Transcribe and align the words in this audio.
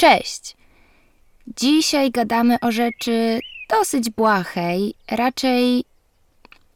Cześć! 0.00 0.56
Dzisiaj 1.56 2.10
gadamy 2.10 2.60
o 2.60 2.72
rzeczy 2.72 3.40
dosyć 3.70 4.10
błahej, 4.10 4.94
raczej 5.10 5.84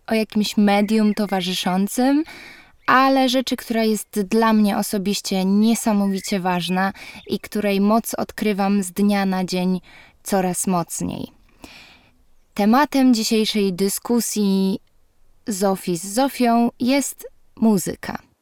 o 0.06 0.14
jakimś 0.14 0.56
medium 0.56 1.14
towarzyszącym, 1.14 2.24
ale 2.86 3.28
rzeczy, 3.28 3.56
która 3.56 3.84
jest 3.84 4.20
dla 4.20 4.52
mnie 4.52 4.78
osobiście 4.78 5.44
niesamowicie 5.44 6.40
ważna 6.40 6.92
i 7.26 7.40
której 7.40 7.80
moc 7.80 8.14
odkrywam 8.14 8.82
z 8.82 8.92
dnia 8.92 9.26
na 9.26 9.44
dzień 9.44 9.80
coraz 10.22 10.66
mocniej. 10.66 11.32
Tematem 12.54 13.14
dzisiejszej 13.14 13.72
dyskusji 13.72 14.80
Zofii 15.46 15.96
z 15.96 16.04
Zofią 16.04 16.70
jest 16.80 17.28
muzyka. 17.56 18.33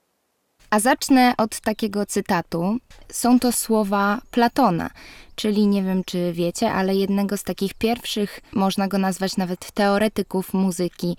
A 0.73 0.81
zacznę 0.81 1.35
od 1.39 1.61
takiego 1.61 2.07
cytatu. 2.07 2.79
Są 3.09 3.41
to 3.41 3.53
słowa 3.53 4.21
Platona, 4.31 4.91
czyli 5.37 5.67
nie 5.67 5.83
wiem 5.83 6.05
czy 6.05 6.33
wiecie, 6.33 6.73
ale 6.73 6.95
jednego 6.95 7.37
z 7.37 7.43
takich 7.43 7.75
pierwszych, 7.75 8.41
można 8.53 8.89
go 8.89 8.99
nazwać 8.99 9.37
nawet 9.37 9.73
teoretyków 9.73 10.55
muzyki 10.55 11.17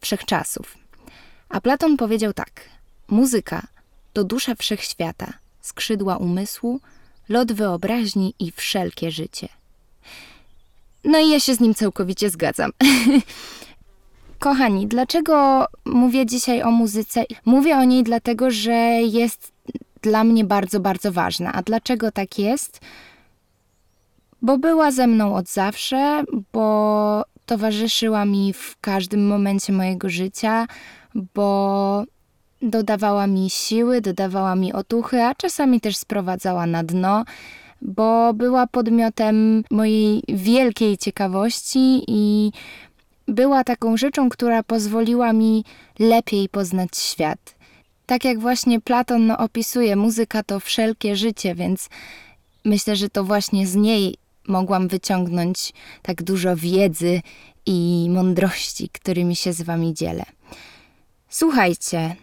wszechczasów. 0.00 0.78
A 1.48 1.60
Platon 1.60 1.96
powiedział 1.96 2.32
tak: 2.32 2.50
Muzyka 3.08 3.66
to 4.12 4.24
dusza 4.24 4.54
wszechświata, 4.54 5.32
skrzydła 5.60 6.16
umysłu, 6.16 6.80
lot 7.28 7.52
wyobraźni 7.52 8.34
i 8.38 8.52
wszelkie 8.52 9.10
życie. 9.10 9.48
No 11.04 11.18
i 11.18 11.30
ja 11.30 11.40
się 11.40 11.54
z 11.54 11.60
nim 11.60 11.74
całkowicie 11.74 12.30
zgadzam. 12.30 12.70
Kochani, 14.38 14.86
dlaczego 14.86 15.66
mówię 15.84 16.26
dzisiaj 16.26 16.62
o 16.62 16.70
muzyce? 16.70 17.24
Mówię 17.44 17.76
o 17.76 17.84
niej 17.84 18.02
dlatego, 18.02 18.50
że 18.50 18.72
jest 19.02 19.52
dla 20.02 20.24
mnie 20.24 20.44
bardzo, 20.44 20.80
bardzo 20.80 21.12
ważna. 21.12 21.52
A 21.52 21.62
dlaczego 21.62 22.12
tak 22.12 22.38
jest? 22.38 22.80
Bo 24.42 24.58
była 24.58 24.90
ze 24.90 25.06
mną 25.06 25.34
od 25.34 25.48
zawsze, 25.48 26.24
bo 26.52 27.24
towarzyszyła 27.46 28.24
mi 28.24 28.52
w 28.52 28.76
każdym 28.80 29.26
momencie 29.26 29.72
mojego 29.72 30.08
życia, 30.08 30.66
bo 31.34 32.04
dodawała 32.62 33.26
mi 33.26 33.50
siły, 33.50 34.00
dodawała 34.00 34.54
mi 34.54 34.72
otuchy, 34.72 35.22
a 35.22 35.34
czasami 35.34 35.80
też 35.80 35.96
sprowadzała 35.96 36.66
na 36.66 36.84
dno, 36.84 37.24
bo 37.82 38.34
była 38.34 38.66
podmiotem 38.66 39.64
mojej 39.70 40.22
wielkiej 40.28 40.98
ciekawości 40.98 42.02
i 42.08 42.52
była 43.28 43.64
taką 43.64 43.96
rzeczą, 43.96 44.28
która 44.28 44.62
pozwoliła 44.62 45.32
mi 45.32 45.64
lepiej 45.98 46.48
poznać 46.48 46.98
świat. 46.98 47.54
Tak 48.06 48.24
jak 48.24 48.38
właśnie 48.38 48.80
Platon 48.80 49.30
opisuje, 49.30 49.96
muzyka 49.96 50.42
to 50.42 50.60
wszelkie 50.60 51.16
życie, 51.16 51.54
więc 51.54 51.88
myślę, 52.64 52.96
że 52.96 53.08
to 53.08 53.24
właśnie 53.24 53.66
z 53.66 53.74
niej 53.74 54.14
mogłam 54.48 54.88
wyciągnąć 54.88 55.72
tak 56.02 56.22
dużo 56.22 56.56
wiedzy 56.56 57.20
i 57.66 58.06
mądrości, 58.10 58.88
którymi 58.88 59.36
się 59.36 59.52
z 59.52 59.62
wami 59.62 59.94
dzielę. 59.94 60.24
Słuchajcie, 61.28 62.16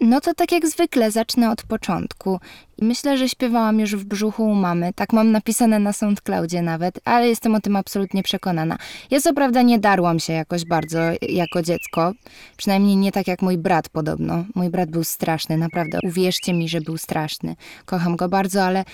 no 0.00 0.20
to 0.20 0.34
tak 0.34 0.52
jak 0.52 0.66
zwykle 0.66 1.10
zacznę 1.10 1.50
od 1.50 1.62
początku. 1.62 2.40
I 2.78 2.84
myślę, 2.84 3.18
że 3.18 3.28
śpiewałam 3.28 3.80
już 3.80 3.96
w 3.96 4.04
brzuchu 4.04 4.44
u 4.44 4.54
mamy. 4.54 4.92
Tak 4.92 5.12
mam 5.12 5.32
napisane 5.32 5.78
na 5.78 5.92
SoundCloudzie 5.92 6.62
nawet, 6.62 7.00
ale 7.04 7.28
jestem 7.28 7.54
o 7.54 7.60
tym 7.60 7.76
absolutnie 7.76 8.22
przekonana. 8.22 8.78
Ja 9.10 9.20
co 9.20 9.34
prawda 9.34 9.62
nie 9.62 9.78
darłam 9.78 10.18
się 10.18 10.32
jakoś 10.32 10.64
bardzo 10.64 10.98
jako 11.22 11.62
dziecko. 11.62 12.12
Przynajmniej 12.56 12.96
nie 12.96 13.12
tak 13.12 13.28
jak 13.28 13.42
mój 13.42 13.58
brat 13.58 13.88
podobno. 13.88 14.44
Mój 14.54 14.70
brat 14.70 14.90
był 14.90 15.04
straszny, 15.04 15.56
naprawdę. 15.56 15.98
Uwierzcie 16.02 16.54
mi, 16.54 16.68
że 16.68 16.80
był 16.80 16.98
straszny. 16.98 17.56
Kocham 17.84 18.16
go 18.16 18.28
bardzo, 18.28 18.64
ale 18.64 18.84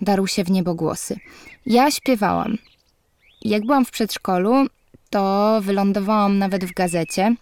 darł 0.00 0.26
się 0.26 0.44
w 0.44 0.50
niebogłosy. 0.50 1.16
Ja 1.66 1.90
śpiewałam. 1.90 2.58
Jak 3.42 3.66
byłam 3.66 3.84
w 3.84 3.90
przedszkolu, 3.90 4.66
to 5.10 5.58
wylądowałam 5.62 6.38
nawet 6.38 6.64
w 6.64 6.74
gazecie 6.74 7.34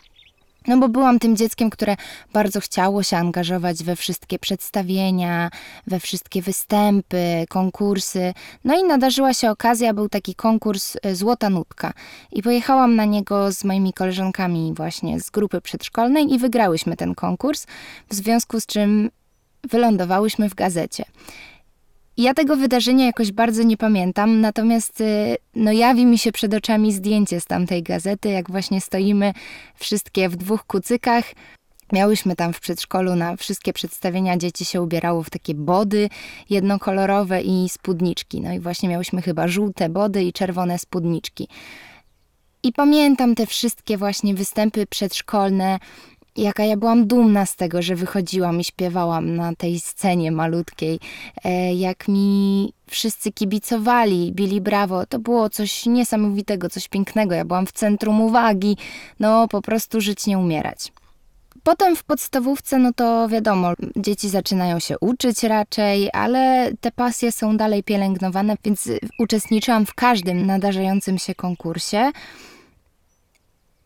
no 0.66 0.78
bo 0.78 0.88
byłam 0.88 1.18
tym 1.18 1.36
dzieckiem, 1.36 1.70
które 1.70 1.96
bardzo 2.32 2.60
chciało 2.60 3.02
się 3.02 3.16
angażować 3.16 3.84
we 3.84 3.96
wszystkie 3.96 4.38
przedstawienia, 4.38 5.50
we 5.86 6.00
wszystkie 6.00 6.42
występy, 6.42 7.44
konkursy. 7.48 8.34
No 8.64 8.80
i 8.80 8.84
nadarzyła 8.84 9.34
się 9.34 9.50
okazja, 9.50 9.94
był 9.94 10.08
taki 10.08 10.34
konkurs 10.34 10.96
e, 11.02 11.14
Złota 11.14 11.50
Nutka. 11.50 11.92
I 12.32 12.42
pojechałam 12.42 12.96
na 12.96 13.04
niego 13.04 13.52
z 13.52 13.64
moimi 13.64 13.92
koleżankami 13.92 14.72
właśnie 14.76 15.20
z 15.20 15.30
grupy 15.30 15.60
przedszkolnej 15.60 16.32
i 16.34 16.38
wygrałyśmy 16.38 16.96
ten 16.96 17.14
konkurs, 17.14 17.66
w 18.10 18.14
związku 18.14 18.60
z 18.60 18.66
czym 18.66 19.10
wylądowałyśmy 19.70 20.48
w 20.48 20.54
gazecie. 20.54 21.04
Ja 22.22 22.34
tego 22.34 22.56
wydarzenia 22.56 23.06
jakoś 23.06 23.32
bardzo 23.32 23.62
nie 23.62 23.76
pamiętam, 23.76 24.40
natomiast 24.40 25.00
y, 25.00 25.36
no, 25.54 25.72
jawi 25.72 26.06
mi 26.06 26.18
się 26.18 26.32
przed 26.32 26.54
oczami 26.54 26.92
zdjęcie 26.92 27.40
z 27.40 27.44
tamtej 27.44 27.82
gazety, 27.82 28.28
jak 28.28 28.50
właśnie 28.50 28.80
stoimy 28.80 29.32
wszystkie 29.74 30.28
w 30.28 30.36
dwóch 30.36 30.64
kucykach. 30.64 31.24
Miałyśmy 31.92 32.36
tam 32.36 32.52
w 32.52 32.60
przedszkolu 32.60 33.16
na 33.16 33.36
wszystkie 33.36 33.72
przedstawienia 33.72 34.36
dzieci 34.36 34.64
się 34.64 34.82
ubierało 34.82 35.22
w 35.22 35.30
takie 35.30 35.54
body 35.54 36.08
jednokolorowe 36.50 37.42
i 37.42 37.68
spódniczki. 37.68 38.40
No 38.40 38.52
i 38.52 38.60
właśnie 38.60 38.88
miałyśmy 38.88 39.22
chyba 39.22 39.48
żółte 39.48 39.88
body 39.88 40.24
i 40.24 40.32
czerwone 40.32 40.78
spódniczki. 40.78 41.48
I 42.62 42.72
pamiętam 42.72 43.34
te 43.34 43.46
wszystkie 43.46 43.98
właśnie 43.98 44.34
występy 44.34 44.86
przedszkolne, 44.86 45.78
jaka 46.36 46.64
ja 46.64 46.76
byłam 46.76 47.06
dumna 47.06 47.46
z 47.46 47.56
tego, 47.56 47.82
że 47.82 47.96
wychodziłam 47.96 48.60
i 48.60 48.64
śpiewałam 48.64 49.36
na 49.36 49.54
tej 49.54 49.80
scenie 49.80 50.32
malutkiej, 50.32 51.00
e, 51.44 51.74
jak 51.74 52.08
mi 52.08 52.72
wszyscy 52.86 53.32
kibicowali, 53.32 54.32
bili 54.32 54.60
brawo, 54.60 55.06
to 55.06 55.18
było 55.18 55.50
coś 55.50 55.86
niesamowitego, 55.86 56.68
coś 56.68 56.88
pięknego. 56.88 57.34
Ja 57.34 57.44
byłam 57.44 57.66
w 57.66 57.72
centrum 57.72 58.20
uwagi, 58.20 58.76
no 59.20 59.48
po 59.48 59.62
prostu 59.62 60.00
żyć 60.00 60.26
nie 60.26 60.38
umierać. 60.38 60.92
Potem 61.62 61.96
w 61.96 62.04
podstawówce, 62.04 62.78
no 62.78 62.92
to 62.92 63.28
wiadomo, 63.28 63.72
dzieci 63.96 64.28
zaczynają 64.28 64.78
się 64.78 64.98
uczyć 64.98 65.42
raczej, 65.42 66.10
ale 66.12 66.70
te 66.80 66.90
pasje 66.90 67.32
są 67.32 67.56
dalej 67.56 67.82
pielęgnowane, 67.82 68.56
więc 68.64 68.88
uczestniczyłam 69.18 69.86
w 69.86 69.94
każdym 69.94 70.46
nadarzającym 70.46 71.18
się 71.18 71.34
konkursie. 71.34 72.12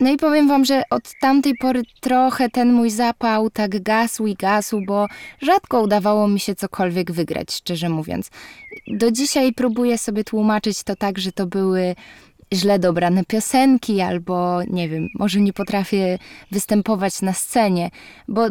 No 0.01 0.11
i 0.11 0.17
powiem 0.17 0.49
wam, 0.49 0.65
że 0.65 0.83
od 0.91 1.13
tamtej 1.21 1.55
pory 1.57 1.83
trochę 2.01 2.51
ten 2.51 2.73
mój 2.73 2.91
zapał 2.91 3.51
tak 3.51 3.83
gasł 3.83 4.27
i 4.27 4.35
gasł, 4.35 4.81
bo 4.87 5.07
rzadko 5.43 5.83
udawało 5.83 6.29
mi 6.29 6.41
się 6.41 6.55
cokolwiek 6.55 7.13
wygrać, 7.13 7.53
szczerze 7.53 7.89
mówiąc. 7.89 8.31
Do 8.89 9.11
dzisiaj 9.11 9.53
próbuję 9.53 9.99
sobie 9.99 10.25
tłumaczyć 10.25 10.83
to 10.83 10.97
tak, 10.97 11.19
że 11.19 11.33
to 11.33 11.47
były 11.47 11.95
źle 12.53 12.79
dobrane 12.79 13.25
piosenki, 13.25 14.01
albo 14.01 14.63
nie 14.63 14.89
wiem, 14.89 15.09
może 15.15 15.41
nie 15.41 15.53
potrafię 15.53 16.19
występować 16.51 17.23
na 17.23 17.33
scenie, 17.33 17.91
bo 18.29 18.47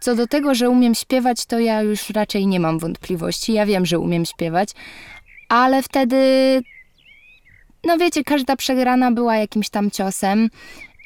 co 0.00 0.14
do 0.14 0.26
tego, 0.26 0.54
że 0.54 0.70
umiem 0.70 0.94
śpiewać, 0.94 1.46
to 1.46 1.58
ja 1.58 1.82
już 1.82 2.10
raczej 2.10 2.46
nie 2.46 2.60
mam 2.60 2.78
wątpliwości. 2.78 3.52
Ja 3.52 3.66
wiem, 3.66 3.86
że 3.86 3.98
umiem 3.98 4.24
śpiewać, 4.24 4.70
ale 5.48 5.82
wtedy 5.82 6.16
no 7.86 7.98
wiecie, 7.98 8.24
każda 8.24 8.56
przegrana 8.56 9.12
była 9.12 9.36
jakimś 9.36 9.68
tam 9.68 9.90
ciosem. 9.90 10.50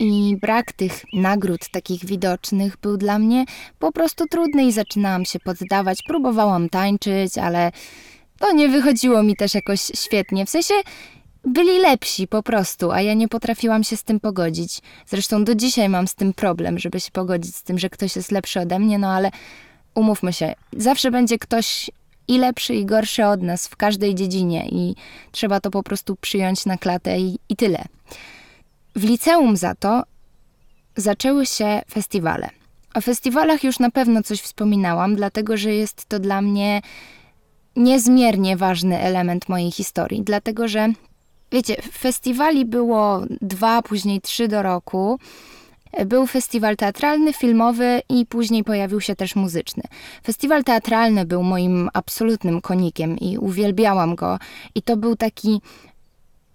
I 0.01 0.37
brak 0.41 0.73
tych 0.73 1.05
nagród 1.13 1.69
takich 1.71 2.05
widocznych 2.05 2.77
był 2.77 2.97
dla 2.97 3.19
mnie 3.19 3.45
po 3.79 3.93
prostu 3.93 4.27
trudny 4.27 4.65
i 4.65 4.73
zaczynałam 4.73 5.25
się 5.25 5.39
poddawać. 5.39 5.99
Próbowałam 6.07 6.69
tańczyć, 6.69 7.39
ale 7.39 7.73
to 8.39 8.53
nie 8.53 8.69
wychodziło 8.69 9.23
mi 9.23 9.37
też 9.37 9.55
jakoś 9.55 9.81
świetnie. 9.95 10.47
W 10.47 10.51
sensie 10.51 10.75
byli 11.45 11.79
lepsi 11.79 12.29
po 12.29 12.43
prostu, 12.43 12.93
a 12.93 13.01
ja 13.01 13.15
nie 13.15 13.29
potrafiłam 13.29 13.85
się 13.85 13.97
z 13.97 14.03
tym 14.03 14.21
pogodzić. 14.21 14.81
Zresztą 15.07 15.45
do 15.45 15.55
dzisiaj 15.55 15.89
mam 15.89 16.09
z 16.09 16.15
tym 16.15 16.35
problem, 16.35 16.79
żeby 16.79 17.01
się 17.01 17.11
pogodzić 17.11 17.57
z 17.57 17.63
tym, 17.63 17.79
że 17.79 17.91
ktoś 17.91 18.17
jest 18.17 18.33
lepszy 18.33 18.61
ode 18.61 18.79
mnie, 18.79 18.99
no 18.99 19.13
ale 19.13 19.31
umówmy 19.95 20.33
się, 20.33 20.55
zawsze 20.73 21.11
będzie 21.11 21.39
ktoś 21.39 21.91
i 22.29 22.39
lepszy, 22.39 22.75
i 22.75 22.87
gorszy 22.87 23.27
od 23.27 23.43
nas 23.43 23.69
w 23.69 23.77
każdej 23.77 24.15
dziedzinie, 24.15 24.69
i 24.69 24.95
trzeba 25.33 25.61
to 25.61 25.71
po 25.71 25.83
prostu 25.83 26.17
przyjąć 26.17 26.67
na 26.67 26.79
klatę 26.79 27.19
i, 27.21 27.39
i 27.49 27.57
tyle. 27.57 27.85
W 28.97 29.05
liceum 29.05 29.57
za 29.57 29.75
to 29.75 30.03
zaczęły 30.97 31.47
się 31.47 31.83
festiwale. 31.91 32.51
O 32.95 33.01
festiwalach 33.01 33.65
już 33.65 33.79
na 33.79 33.91
pewno 33.91 34.23
coś 34.23 34.41
wspominałam, 34.41 35.17
dlatego 35.17 35.57
że 35.57 35.75
jest 35.75 36.07
to 36.07 36.19
dla 36.19 36.43
mnie 36.43 36.83
niezmiernie 37.77 38.57
ważny 38.57 39.01
element 39.01 39.49
mojej 39.49 39.71
historii, 39.71 40.23
dlatego 40.23 40.69
że 40.69 40.93
wiecie, 41.53 41.77
festiwali 41.93 42.65
było 42.65 43.23
dwa, 43.41 43.83
później 43.83 44.21
trzy 44.21 44.49
do 44.49 44.63
roku. 44.63 45.19
Był 46.07 46.27
festiwal 46.27 46.77
teatralny, 46.77 47.33
filmowy 47.33 48.03
i 48.09 48.27
później 48.27 48.65
pojawił 48.65 49.01
się 49.01 49.17
też 49.17 49.37
muzyczny. 49.37 49.83
Festiwal 50.25 50.65
teatralny 50.65 51.25
był 51.27 51.43
moim 51.43 51.89
absolutnym 51.93 52.61
konikiem 52.61 53.19
i 53.19 53.39
uwielbiałam 53.39 54.15
go. 54.15 54.39
I 54.75 54.83
to 54.83 54.97
był 54.97 55.17
taki 55.17 55.61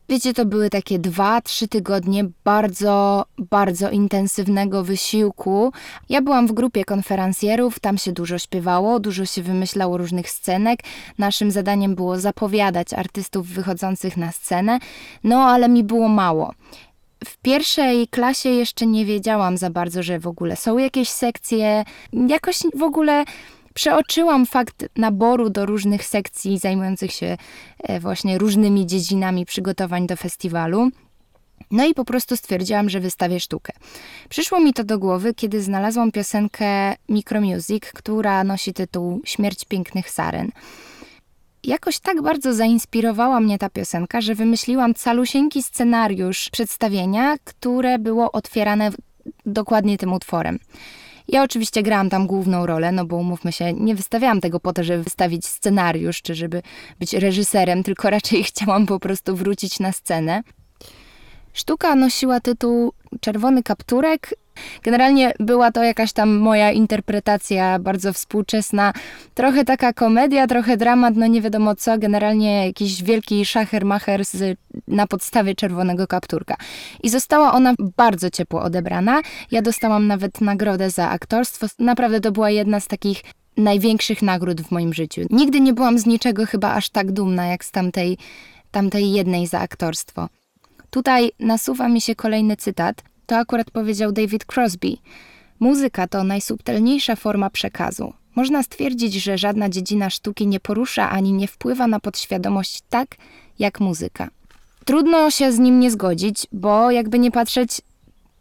Wiecie, 0.09 0.33
to 0.33 0.45
były 0.45 0.69
takie 0.69 0.99
dwa, 0.99 1.41
trzy 1.41 1.67
tygodnie 1.67 2.25
bardzo, 2.43 3.25
bardzo 3.37 3.89
intensywnego 3.89 4.83
wysiłku. 4.83 5.71
Ja 6.09 6.21
byłam 6.21 6.47
w 6.47 6.51
grupie 6.51 6.85
konferencjerów, 6.85 7.79
tam 7.79 7.97
się 7.97 8.11
dużo 8.11 8.39
śpiewało, 8.39 8.99
dużo 8.99 9.25
się 9.25 9.41
wymyślało 9.41 9.97
różnych 9.97 10.29
scenek. 10.29 10.79
Naszym 11.17 11.51
zadaniem 11.51 11.95
było 11.95 12.19
zapowiadać 12.19 12.93
artystów 12.93 13.47
wychodzących 13.47 14.17
na 14.17 14.31
scenę, 14.31 14.79
no 15.23 15.43
ale 15.43 15.69
mi 15.69 15.83
było 15.83 16.07
mało. 16.07 16.53
W 17.25 17.37
pierwszej 17.37 18.07
klasie 18.07 18.49
jeszcze 18.49 18.85
nie 18.85 19.05
wiedziałam 19.05 19.57
za 19.57 19.69
bardzo, 19.69 20.03
że 20.03 20.19
w 20.19 20.27
ogóle 20.27 20.55
są 20.55 20.77
jakieś 20.77 21.09
sekcje. 21.09 21.83
Jakoś 22.13 22.59
w 22.75 22.83
ogóle 22.83 23.25
przeoczyłam 23.73 24.45
fakt 24.45 24.85
naboru 24.95 25.49
do 25.49 25.65
różnych 25.65 26.05
sekcji 26.05 26.59
zajmujących 26.59 27.11
się 27.11 27.37
e, 27.79 27.99
właśnie 27.99 28.37
różnymi 28.37 28.87
dziedzinami 28.87 29.45
przygotowań 29.45 30.07
do 30.07 30.15
festiwalu. 30.15 30.89
No 31.71 31.85
i 31.85 31.93
po 31.93 32.05
prostu 32.05 32.37
stwierdziłam, 32.37 32.89
że 32.89 32.99
wystawię 32.99 33.39
sztukę. 33.39 33.73
Przyszło 34.29 34.59
mi 34.59 34.73
to 34.73 34.83
do 34.83 34.99
głowy, 34.99 35.33
kiedy 35.33 35.61
znalazłam 35.61 36.11
piosenkę 36.11 36.95
Micromusic, 37.09 37.83
która 37.93 38.43
nosi 38.43 38.73
tytuł 38.73 39.21
Śmierć 39.25 39.65
pięknych 39.65 40.09
saren. 40.09 40.51
Jakoś 41.63 41.99
tak 41.99 42.21
bardzo 42.21 42.53
zainspirowała 42.53 43.39
mnie 43.39 43.57
ta 43.57 43.69
piosenka, 43.69 44.21
że 44.21 44.35
wymyśliłam 44.35 44.93
calusieńki 44.93 45.63
scenariusz 45.63 46.49
przedstawienia, 46.49 47.35
które 47.43 47.99
było 47.99 48.31
otwierane 48.31 48.91
dokładnie 49.45 49.97
tym 49.97 50.13
utworem. 50.13 50.59
Ja 51.27 51.43
oczywiście 51.43 51.83
grałam 51.83 52.09
tam 52.09 52.27
główną 52.27 52.65
rolę, 52.65 52.91
no 52.91 53.05
bo 53.05 53.15
umówmy 53.15 53.51
się, 53.51 53.73
nie 53.73 53.95
wystawiałam 53.95 54.41
tego 54.41 54.59
po 54.59 54.73
to, 54.73 54.83
żeby 54.83 55.03
wystawić 55.03 55.45
scenariusz, 55.45 56.21
czy 56.21 56.35
żeby 56.35 56.61
być 56.99 57.13
reżyserem, 57.13 57.83
tylko 57.83 58.09
raczej 58.09 58.43
chciałam 58.53 58.85
po 58.85 58.99
prostu 58.99 59.35
wrócić 59.35 59.79
na 59.79 59.91
scenę. 59.91 60.43
Sztuka 61.53 61.95
nosiła 61.95 62.39
tytuł 62.39 62.93
Czerwony 63.21 63.63
kapturek 63.63 64.33
Generalnie 64.83 65.33
była 65.39 65.71
to 65.71 65.83
jakaś 65.83 66.13
tam 66.13 66.37
moja 66.37 66.71
interpretacja 66.71 67.79
bardzo 67.79 68.13
współczesna, 68.13 68.93
trochę 69.33 69.65
taka 69.65 69.93
komedia, 69.93 70.47
trochę 70.47 70.77
dramat, 70.77 71.15
no 71.15 71.27
nie 71.27 71.41
wiadomo 71.41 71.75
co, 71.75 71.97
generalnie 71.97 72.65
jakiś 72.67 73.03
wielki 73.03 73.45
szachermacher 73.45 74.25
z, 74.25 74.57
na 74.87 75.07
podstawie 75.07 75.55
czerwonego 75.55 76.07
kapturka. 76.07 76.55
I 77.03 77.09
została 77.09 77.53
ona 77.53 77.73
bardzo 77.97 78.29
ciepło 78.29 78.61
odebrana. 78.61 79.21
Ja 79.51 79.61
dostałam 79.61 80.07
nawet 80.07 80.41
nagrodę 80.41 80.89
za 80.89 81.09
aktorstwo. 81.09 81.67
Naprawdę 81.79 82.19
to 82.19 82.31
była 82.31 82.49
jedna 82.49 82.79
z 82.79 82.87
takich 82.87 83.23
największych 83.57 84.21
nagród 84.21 84.61
w 84.61 84.71
moim 84.71 84.93
życiu. 84.93 85.21
Nigdy 85.29 85.61
nie 85.61 85.73
byłam 85.73 85.99
z 85.99 86.05
niczego 86.05 86.45
chyba 86.45 86.73
aż 86.73 86.89
tak 86.89 87.11
dumna 87.11 87.45
jak 87.45 87.65
z 87.65 87.71
tamtej, 87.71 88.17
tamtej 88.71 89.11
jednej 89.11 89.47
za 89.47 89.59
aktorstwo. 89.59 90.29
Tutaj 90.89 91.31
nasuwa 91.39 91.89
mi 91.89 92.01
się 92.01 92.15
kolejny 92.15 92.57
cytat. 92.57 93.03
To 93.25 93.37
akurat 93.37 93.71
powiedział 93.71 94.11
David 94.11 94.45
Crosby. 94.45 94.97
Muzyka 95.59 96.07
to 96.07 96.23
najsubtelniejsza 96.23 97.15
forma 97.15 97.49
przekazu. 97.49 98.13
Można 98.35 98.63
stwierdzić, 98.63 99.13
że 99.13 99.37
żadna 99.37 99.69
dziedzina 99.69 100.09
sztuki 100.09 100.47
nie 100.47 100.59
porusza 100.59 101.09
ani 101.09 101.33
nie 101.33 101.47
wpływa 101.47 101.87
na 101.87 101.99
podświadomość 101.99 102.81
tak 102.89 103.15
jak 103.59 103.79
muzyka. 103.79 104.29
Trudno 104.85 105.31
się 105.31 105.51
z 105.51 105.59
nim 105.59 105.79
nie 105.79 105.91
zgodzić, 105.91 106.47
bo 106.51 106.91
jakby 106.91 107.19
nie 107.19 107.31
patrzeć, 107.31 107.81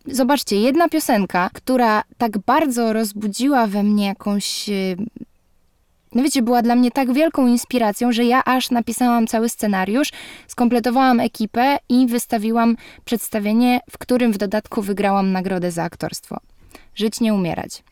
zobaczcie, 0.07 0.57
jedna 0.57 0.89
piosenka, 0.89 1.51
która 1.53 2.03
tak 2.19 2.39
bardzo 2.39 2.93
rozbudziła 2.93 3.67
we 3.67 3.83
mnie 3.83 4.07
jakąś 4.07 4.69
y, 4.69 4.97
no 6.15 6.23
wiecie, 6.23 6.43
była 6.43 6.63
dla 6.63 6.75
mnie 6.75 6.91
tak 6.91 7.13
wielką 7.13 7.47
inspiracją, 7.47 8.13
że 8.13 8.25
ja 8.25 8.45
aż 8.45 8.71
napisałam 8.71 9.27
cały 9.27 9.49
scenariusz, 9.49 10.09
skompletowałam 10.47 11.21
ekipę 11.21 11.79
i 11.89 12.07
wystawiłam 12.07 12.77
przedstawienie, 13.05 13.81
w 13.91 13.99
którym 13.99 14.33
w 14.33 14.39
dodatku 14.39 14.83
wygrałam 14.83 15.33
nagrodę 15.33 15.71
za 15.71 15.83
aktorstwo. 15.83 16.41
Żyć 16.95 17.21
nie 17.21 17.35
umierać. 17.35 17.83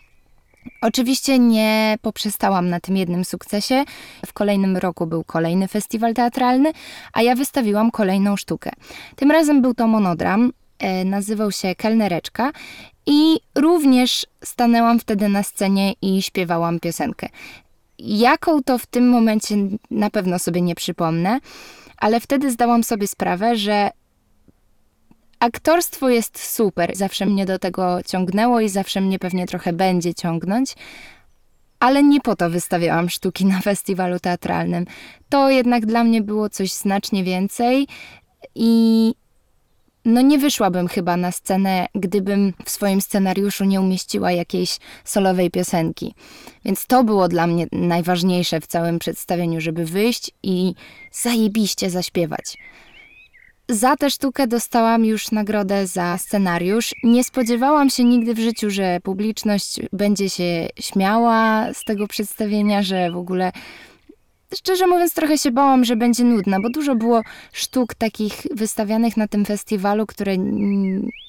Oczywiście 0.82 1.38
nie 1.38 1.98
poprzestałam 2.02 2.68
na 2.68 2.80
tym 2.80 2.96
jednym 2.96 3.24
sukcesie. 3.24 3.84
W 4.26 4.32
kolejnym 4.32 4.76
roku 4.76 5.06
był 5.06 5.24
kolejny 5.24 5.68
festiwal 5.68 6.14
teatralny, 6.14 6.72
a 7.12 7.22
ja 7.22 7.34
wystawiłam 7.34 7.90
kolejną 7.90 8.36
sztukę. 8.36 8.70
Tym 9.16 9.30
razem 9.30 9.62
był 9.62 9.74
to 9.74 9.86
monodram, 9.86 10.52
e, 10.78 11.04
nazywał 11.04 11.52
się 11.52 11.74
Kelnereczka 11.74 12.52
i 13.06 13.40
również 13.54 14.26
stanęłam 14.44 14.98
wtedy 14.98 15.28
na 15.28 15.42
scenie 15.42 15.92
i 16.02 16.22
śpiewałam 16.22 16.80
piosenkę. 16.80 17.28
Jaką 18.04 18.62
to 18.62 18.78
w 18.78 18.86
tym 18.86 19.08
momencie 19.08 19.56
na 19.90 20.10
pewno 20.10 20.38
sobie 20.38 20.60
nie 20.60 20.74
przypomnę, 20.74 21.40
ale 21.96 22.20
wtedy 22.20 22.50
zdałam 22.50 22.84
sobie 22.84 23.06
sprawę, 23.06 23.56
że 23.56 23.90
aktorstwo 25.40 26.08
jest 26.08 26.52
super. 26.54 26.96
Zawsze 26.96 27.26
mnie 27.26 27.46
do 27.46 27.58
tego 27.58 27.98
ciągnęło 28.06 28.60
i 28.60 28.68
zawsze 28.68 29.00
mnie 29.00 29.18
pewnie 29.18 29.46
trochę 29.46 29.72
będzie 29.72 30.14
ciągnąć, 30.14 30.74
ale 31.80 32.02
nie 32.02 32.20
po 32.20 32.36
to 32.36 32.50
wystawiałam 32.50 33.10
sztuki 33.10 33.46
na 33.46 33.60
festiwalu 33.60 34.20
teatralnym. 34.20 34.86
To 35.28 35.50
jednak 35.50 35.86
dla 35.86 36.04
mnie 36.04 36.22
było 36.22 36.48
coś 36.48 36.72
znacznie 36.72 37.24
więcej 37.24 37.86
i 38.54 39.14
no 40.04 40.20
nie 40.20 40.38
wyszłabym 40.38 40.88
chyba 40.88 41.16
na 41.16 41.32
scenę, 41.32 41.86
gdybym 41.94 42.52
w 42.64 42.70
swoim 42.70 43.00
scenariuszu 43.00 43.64
nie 43.64 43.80
umieściła 43.80 44.32
jakiejś 44.32 44.78
solowej 45.04 45.50
piosenki. 45.50 46.14
Więc 46.64 46.86
to 46.86 47.04
było 47.04 47.28
dla 47.28 47.46
mnie 47.46 47.66
najważniejsze 47.72 48.60
w 48.60 48.66
całym 48.66 48.98
przedstawieniu, 48.98 49.60
żeby 49.60 49.84
wyjść 49.84 50.30
i 50.42 50.74
zajebiście 51.12 51.90
zaśpiewać. 51.90 52.56
Za 53.68 53.96
tę 53.96 54.10
sztukę 54.10 54.46
dostałam 54.46 55.04
już 55.04 55.30
nagrodę 55.30 55.86
za 55.86 56.18
scenariusz. 56.18 56.94
Nie 57.04 57.24
spodziewałam 57.24 57.90
się 57.90 58.04
nigdy 58.04 58.34
w 58.34 58.38
życiu, 58.38 58.70
że 58.70 59.00
publiczność 59.02 59.80
będzie 59.92 60.30
się 60.30 60.68
śmiała 60.80 61.66
z 61.74 61.84
tego 61.84 62.06
przedstawienia, 62.06 62.82
że 62.82 63.10
w 63.10 63.16
ogóle 63.16 63.52
Szczerze 64.54 64.86
mówiąc, 64.86 65.14
trochę 65.14 65.38
się 65.38 65.50
bałam, 65.50 65.84
że 65.84 65.96
będzie 65.96 66.24
nudna, 66.24 66.60
bo 66.60 66.70
dużo 66.70 66.94
było 66.94 67.22
sztuk 67.52 67.94
takich 67.94 68.34
wystawianych 68.50 69.16
na 69.16 69.28
tym 69.28 69.44
festiwalu, 69.44 70.06
które 70.06 70.36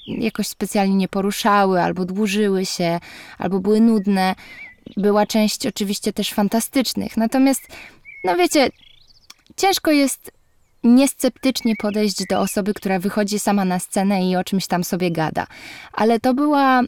jakoś 0.08 0.48
specjalnie 0.48 0.96
nie 0.96 1.08
poruszały, 1.08 1.82
albo 1.82 2.06
dłużyły 2.06 2.66
się, 2.66 3.00
albo 3.38 3.60
były 3.60 3.82
nudne. 3.82 4.36
Była 4.98 5.26
część 5.26 5.68
oczywiście 5.68 6.14
też 6.14 6.30
fantastycznych. 6.30 7.18
Natomiast, 7.18 7.68
no 8.24 8.36
wiecie, 8.36 8.70
ciężko 9.58 9.92
jest 9.92 10.32
niesceptycznie 10.84 11.76
podejść 11.76 12.26
do 12.26 12.40
osoby, 12.40 12.74
która 12.74 13.00
wychodzi 13.00 13.40
sama 13.40 13.66
na 13.66 13.80
scenę 13.80 14.30
i 14.30 14.36
o 14.36 14.44
czymś 14.44 14.68
tam 14.68 14.84
sobie 14.84 15.12
gada. 15.12 15.48
Ale 15.94 16.20
to 16.20 16.34
była 16.34 16.82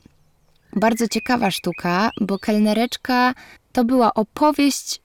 bardzo 0.75 1.07
ciekawa 1.07 1.51
sztuka, 1.51 2.11
bo 2.21 2.39
kelnereczka 2.39 3.33
to 3.71 3.85
była 3.85 4.13
opowieść 4.13 5.02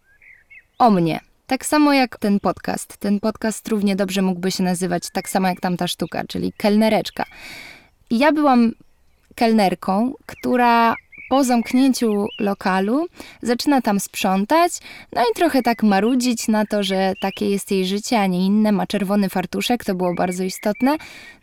o 0.79 0.91
mnie. 0.91 1.21
Tak 1.47 1.67
samo 1.67 1.93
jak 1.93 2.19
ten 2.19 2.41
podcast. 2.41 2.97
Ten 2.97 3.21
podcast 3.21 3.69
równie 3.69 3.97
dobrze 3.97 4.23
mógłby 4.23 4.51
się 4.51 4.63
nazywać 4.63 5.11
tak 5.13 5.29
samo 5.29 5.49
jak 5.49 5.61
tamta 5.61 5.89
sztuka, 5.89 6.25
czyli 6.29 6.53
kelnereczka. 6.57 7.25
Ja 8.11 8.33
byłam 8.33 8.73
kelnerką, 9.35 10.15
która 10.27 10.95
po 11.29 11.45
zamknięciu 11.45 12.27
lokalu 12.39 13.07
zaczyna 13.43 13.81
tam 13.81 14.01
sprzątać, 14.01 14.73
no 15.13 15.23
i 15.23 15.35
trochę 15.35 15.63
tak 15.63 15.83
marudzić 15.83 16.49
na 16.49 16.67
to, 16.67 16.83
że 16.83 17.13
takie 17.21 17.51
jest 17.51 17.71
jej 17.71 17.87
życie, 17.87 18.21
a 18.21 18.27
nie 18.27 18.47
inne. 18.47 18.73
Ma 18.73 18.87
czerwony 18.87 19.29
fartuszek, 19.29 19.85
to 19.85 19.95
było 19.95 20.15
bardzo 20.15 20.45
istotne. 20.45 20.97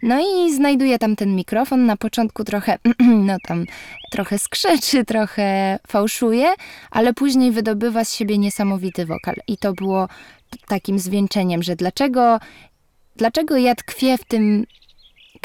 No 0.04 0.20
i 0.20 0.54
znajduje 0.54 1.00
tam 1.00 1.16
ten 1.16 1.36
mikrofon. 1.36 1.86
Na 1.86 1.98
początku 1.98 2.44
trochę, 2.44 2.78
no 3.28 3.38
tam 3.48 3.66
trochę 4.12 4.40
skrzeczy, 4.40 5.06
trochę 5.14 5.80
fałszuje, 5.88 6.54
ale 6.92 7.14
później 7.14 7.52
wydobywa 7.52 8.06
z 8.06 8.14
siebie 8.14 8.38
niesamowity 8.38 9.06
wokal. 9.06 9.36
I 9.48 9.58
to 9.58 9.74
było 9.74 10.08
takim 10.68 11.00
zwieńczeniem, 11.00 11.64
że 11.64 11.76
dlaczego, 11.76 12.40
dlaczego 13.16 13.58
ja 13.58 13.76
tkwię 13.76 14.18
w 14.18 14.26
tym 14.26 14.66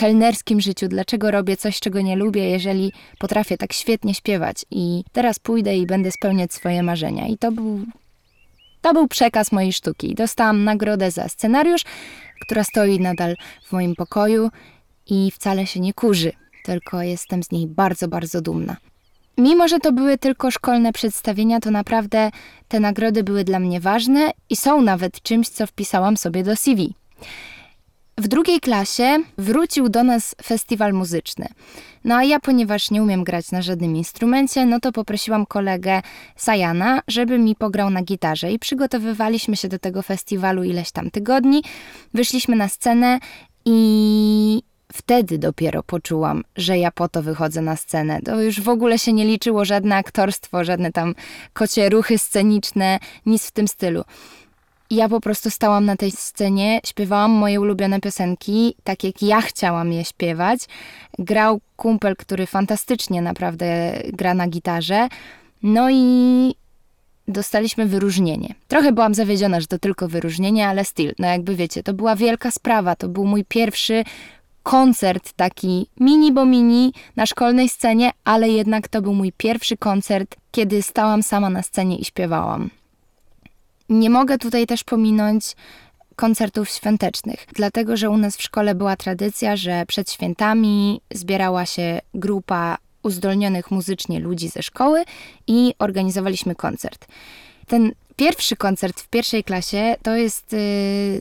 kelnerskim 0.00 0.61
życiu, 0.61 0.88
dlaczego 0.88 1.30
robię 1.30 1.57
coś, 1.57 1.80
czego 1.80 2.00
nie 2.00 2.16
lubię, 2.16 2.50
jeżeli 2.50 2.92
potrafię 3.19 3.57
tak 3.57 3.73
świetnie 3.73 4.14
śpiewać 4.14 4.57
i 4.71 5.04
teraz 5.12 5.38
pójdę 5.38 5.76
i 5.76 5.87
będę 5.87 6.11
spełniać 6.11 6.54
swoje 6.54 6.83
marzenia. 6.83 7.26
I 7.26 7.38
to 7.38 7.52
był, 7.52 7.80
to 8.80 8.92
był 8.92 9.09
przekaz 9.09 9.52
mojej 9.52 9.73
sztuki. 9.73 10.14
Dostałam 10.14 10.64
nagrodę 10.64 11.11
za 11.11 11.28
scenariusz, 11.28 11.83
która 12.40 12.64
stoi 12.64 13.00
nadal 13.00 13.37
w 13.64 13.73
moim 13.73 13.95
pokoju 13.95 14.50
i 15.07 15.30
wcale 15.30 15.66
się 15.66 15.80
nie 15.80 15.95
kurzy, 15.95 16.33
tylko 16.64 17.02
jestem 17.02 17.42
z 17.42 17.50
niej 17.50 17.66
bardzo, 17.66 18.09
bardzo 18.09 18.40
dumna. 18.40 18.76
Mimo, 19.38 19.69
że 19.69 19.78
to 19.78 19.92
były 19.92 20.19
tylko 20.19 20.50
szkolne 20.50 20.92
przedstawienia, 20.92 21.61
to 21.61 21.71
naprawdę 21.71 22.30
te 22.69 22.80
nagrody 22.80 23.25
były 23.25 23.45
dla 23.45 23.59
mnie 23.59 23.80
ważne 23.80 24.30
i 24.50 24.57
są 24.57 24.83
nawet 24.83 25.23
czymś, 25.23 25.49
co 25.49 25.66
wpisałam 25.66 26.16
sobie 26.16 26.45
do 26.45 26.57
CV. 26.57 26.95
W 28.21 28.29
drugiej 28.29 28.61
klasie 28.61 29.19
wrócił 29.39 29.89
do 29.89 30.05
nas 30.05 30.35
festiwal 30.43 30.93
muzyczny. 30.93 31.47
No 32.05 32.15
a 32.15 32.25
ja, 32.25 32.41
ponieważ 32.41 32.91
nie 32.91 33.03
umiem 33.03 33.25
grać 33.25 33.50
na 33.53 33.62
żadnym 33.62 33.97
instrumencie, 33.97 34.67
no 34.67 34.81
to 34.81 34.93
poprosiłam 34.93 35.47
kolegę 35.47 36.03
Sajana, 36.37 37.00
żeby 37.09 37.39
mi 37.39 37.57
pograł 37.57 37.91
na 37.91 38.03
gitarze 38.03 38.53
i 38.53 38.59
przygotowywaliśmy 38.59 39.57
się 39.57 39.69
do 39.69 39.79
tego 39.79 40.03
festiwalu 40.03 40.65
ileś 40.65 40.91
tam 40.91 41.11
tygodni. 41.11 41.62
Wyszliśmy 42.15 42.57
na 42.57 42.69
scenę 42.69 43.19
I 43.65 44.62
wtedy 44.93 45.39
dopiero 45.39 45.83
poczułam, 45.83 46.45
że 46.57 46.79
ja 46.79 46.91
po 46.91 47.09
to 47.09 47.23
wychodzę 47.23 47.62
na 47.62 47.77
scenę. 47.77 48.21
To 48.23 48.43
już 48.43 48.61
w 48.61 48.69
ogóle 48.69 48.99
się 48.99 49.12
nie 49.12 49.25
liczyło 49.25 49.65
żadne 49.65 49.97
aktorstwo, 49.97 50.65
żadne 50.65 50.93
tam 50.93 51.15
kocie 51.53 51.89
ruchy 51.89 52.19
sceniczne, 52.19 52.99
nic 53.27 53.47
w 53.47 53.50
tym 53.50 53.69
stylu. 53.69 54.05
Ja 54.90 55.09
po 55.09 55.20
prostu 55.20 55.50
stałam 55.50 55.85
na 55.85 55.97
tej 55.97 56.11
scenie, 56.11 56.80
śpiewałam 56.87 57.30
moje 57.30 57.61
ulubione 57.61 58.00
piosenki, 58.00 58.75
tak 58.85 59.04
jak 59.04 59.23
ja 59.23 59.40
chciałam 59.40 59.92
je 59.92 60.04
śpiewać. 60.04 60.61
Grał 61.18 61.61
kumpel, 61.76 62.16
który 62.16 62.47
fantastycznie 62.47 63.23
naprawdę 63.23 63.92
gra 64.12 64.35
na 64.35 64.49
gitarze. 64.49 65.09
No 65.62 65.90
i 65.90 66.54
dostaliśmy 67.28 67.87
wyróżnienie. 67.87 68.54
Trochę 68.68 68.92
byłam 68.92 69.14
zawiedziona, 69.14 69.61
że 69.61 69.66
to 69.66 69.78
tylko 69.78 70.09
wyróżnienie, 70.09 70.68
ale 70.68 70.85
still, 70.85 71.14
no 71.18 71.26
jakby 71.26 71.56
wiecie, 71.56 71.82
to 71.82 71.94
była 71.94 72.16
wielka 72.16 72.50
sprawa. 72.50 72.97
To 72.97 73.09
był 73.09 73.25
mój 73.25 73.44
pierwszy 73.44 74.04
koncert 74.62 75.32
taki 75.32 75.87
mini 76.00 76.32
bo 76.32 76.44
mini 76.44 76.92
na 77.16 77.26
szkolnej 77.26 77.68
scenie, 77.68 78.11
ale 78.25 78.49
jednak 78.49 78.88
to 78.88 79.02
był 79.02 79.14
mój 79.14 79.32
pierwszy 79.32 79.76
koncert, 79.76 80.37
kiedy 80.50 80.82
stałam 80.82 81.23
sama 81.23 81.50
na 81.50 81.62
scenie 81.62 81.99
i 81.99 82.04
śpiewałam. 82.04 82.70
Nie 83.90 84.11
mogę 84.11 84.38
tutaj 84.38 84.66
też 84.66 84.85
pominąć 84.85 85.56
koncertów 86.16 86.68
świątecznych, 86.68 87.47
dlatego 87.54 87.97
że 87.97 88.11
u 88.11 88.16
nas 88.16 88.37
w 88.37 88.42
szkole 88.42 88.75
była 88.75 88.97
tradycja, 88.97 89.56
że 89.56 89.87
przed 89.87 90.12
świętami 90.12 91.00
zbierała 91.11 91.66
się 91.66 92.00
grupa 92.14 92.76
uzdolnionych 93.02 93.70
muzycznie 93.70 94.20
ludzi 94.20 94.49
ze 94.49 94.62
szkoły 94.62 95.04
i 95.47 95.75
organizowaliśmy 95.78 96.54
koncert. 96.54 97.06
Ten 97.66 97.92
pierwszy 98.16 98.56
koncert 98.56 99.00
w 99.00 99.09
pierwszej 99.09 99.44
klasie 99.44 99.97
to 100.02 100.16
jest 100.16 100.52
yy, 100.52 101.20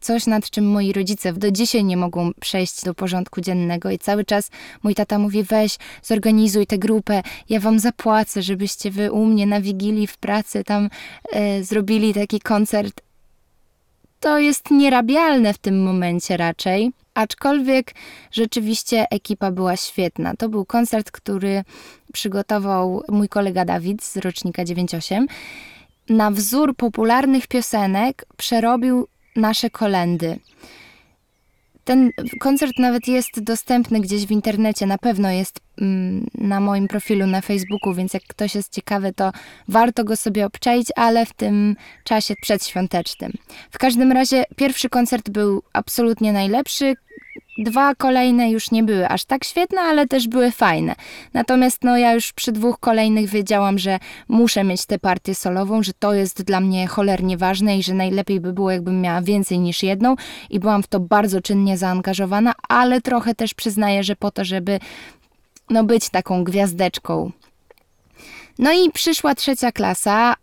coś, 0.00 0.26
nad 0.26 0.50
czym 0.50 0.70
moi 0.70 0.92
rodzice 0.92 1.32
do 1.32 1.50
dzisiaj 1.50 1.84
nie 1.84 1.96
mogą 1.96 2.30
przejść 2.40 2.84
do 2.84 2.94
porządku 2.94 3.40
dziennego 3.40 3.90
i 3.90 3.98
cały 3.98 4.24
czas 4.24 4.50
mój 4.82 4.94
tata 4.94 5.18
mówi 5.18 5.42
weź, 5.42 5.76
zorganizuj 6.02 6.66
tę 6.66 6.78
grupę, 6.78 7.22
ja 7.48 7.60
wam 7.60 7.78
zapłacę, 7.78 8.42
żebyście 8.42 8.90
wy 8.90 9.12
u 9.12 9.26
mnie 9.26 9.46
na 9.46 9.60
Wigilii 9.60 10.06
w 10.06 10.16
pracy 10.18 10.64
tam 10.64 10.90
yy, 11.32 11.64
zrobili 11.64 12.14
taki 12.14 12.40
koncert. 12.40 13.00
To 14.20 14.38
jest 14.38 14.70
nierabialne 14.70 15.54
w 15.54 15.58
tym 15.58 15.82
momencie 15.82 16.36
raczej. 16.36 16.92
Aczkolwiek 17.14 17.94
rzeczywiście 18.32 19.06
ekipa 19.10 19.50
była 19.50 19.76
świetna. 19.76 20.34
To 20.36 20.48
był 20.48 20.64
koncert, 20.64 21.10
który 21.10 21.64
przygotował 22.12 23.02
mój 23.08 23.28
kolega 23.28 23.64
Dawid 23.64 24.04
z 24.04 24.16
rocznika 24.16 24.64
98 24.64 25.26
na 26.08 26.30
wzór 26.30 26.76
popularnych 26.76 27.46
piosenek 27.46 28.26
przerobił 28.36 29.08
nasze 29.36 29.70
kolendy. 29.70 30.38
Ten 31.84 32.10
koncert 32.40 32.78
nawet 32.78 33.08
jest 33.08 33.40
dostępny 33.40 34.00
gdzieś 34.00 34.26
w 34.26 34.30
internecie, 34.30 34.86
na 34.86 34.98
pewno 34.98 35.30
jest 35.30 35.60
mm, 35.80 36.26
na 36.34 36.60
moim 36.60 36.88
profilu 36.88 37.26
na 37.26 37.40
Facebooku, 37.40 37.94
więc 37.94 38.14
jak 38.14 38.22
ktoś 38.22 38.54
jest 38.54 38.72
ciekawy, 38.72 39.12
to 39.12 39.32
warto 39.68 40.04
go 40.04 40.16
sobie 40.16 40.46
obczaić, 40.46 40.88
ale 40.96 41.26
w 41.26 41.32
tym 41.32 41.76
czasie 42.04 42.34
przedświątecznym. 42.42 43.32
W 43.70 43.78
każdym 43.78 44.12
razie 44.12 44.44
pierwszy 44.56 44.88
koncert 44.88 45.30
był 45.30 45.62
absolutnie 45.72 46.32
najlepszy. 46.32 46.94
Dwa 47.58 47.94
kolejne 47.94 48.50
już 48.50 48.70
nie 48.70 48.82
były 48.82 49.08
aż 49.08 49.24
tak 49.24 49.44
świetne, 49.44 49.80
ale 49.80 50.06
też 50.06 50.28
były 50.28 50.50
fajne. 50.50 50.94
Natomiast 51.34 51.84
no 51.84 51.98
ja 51.98 52.12
już 52.12 52.32
przy 52.32 52.52
dwóch 52.52 52.80
kolejnych 52.80 53.28
wiedziałam, 53.28 53.78
że 53.78 53.98
muszę 54.28 54.64
mieć 54.64 54.86
tę 54.86 54.98
partię 54.98 55.34
solową, 55.34 55.82
że 55.82 55.92
to 55.98 56.14
jest 56.14 56.42
dla 56.42 56.60
mnie 56.60 56.86
cholernie 56.86 57.36
ważne 57.36 57.78
i 57.78 57.82
że 57.82 57.94
najlepiej 57.94 58.40
by 58.40 58.52
było, 58.52 58.70
jakbym 58.70 59.00
miała 59.00 59.22
więcej 59.22 59.58
niż 59.58 59.82
jedną 59.82 60.16
i 60.50 60.60
byłam 60.60 60.82
w 60.82 60.86
to 60.86 61.00
bardzo 61.00 61.40
czynnie 61.40 61.78
zaangażowana, 61.78 62.52
ale 62.68 63.00
trochę 63.00 63.34
też 63.34 63.54
przyznaję, 63.54 64.04
że 64.04 64.16
po 64.16 64.30
to, 64.30 64.44
żeby 64.44 64.80
no 65.70 65.84
być 65.84 66.10
taką 66.10 66.44
gwiazdeczką. 66.44 67.30
No 68.58 68.72
i 68.72 68.90
przyszła 68.90 69.34
trzecia 69.34 69.72
klasa, 69.72 70.34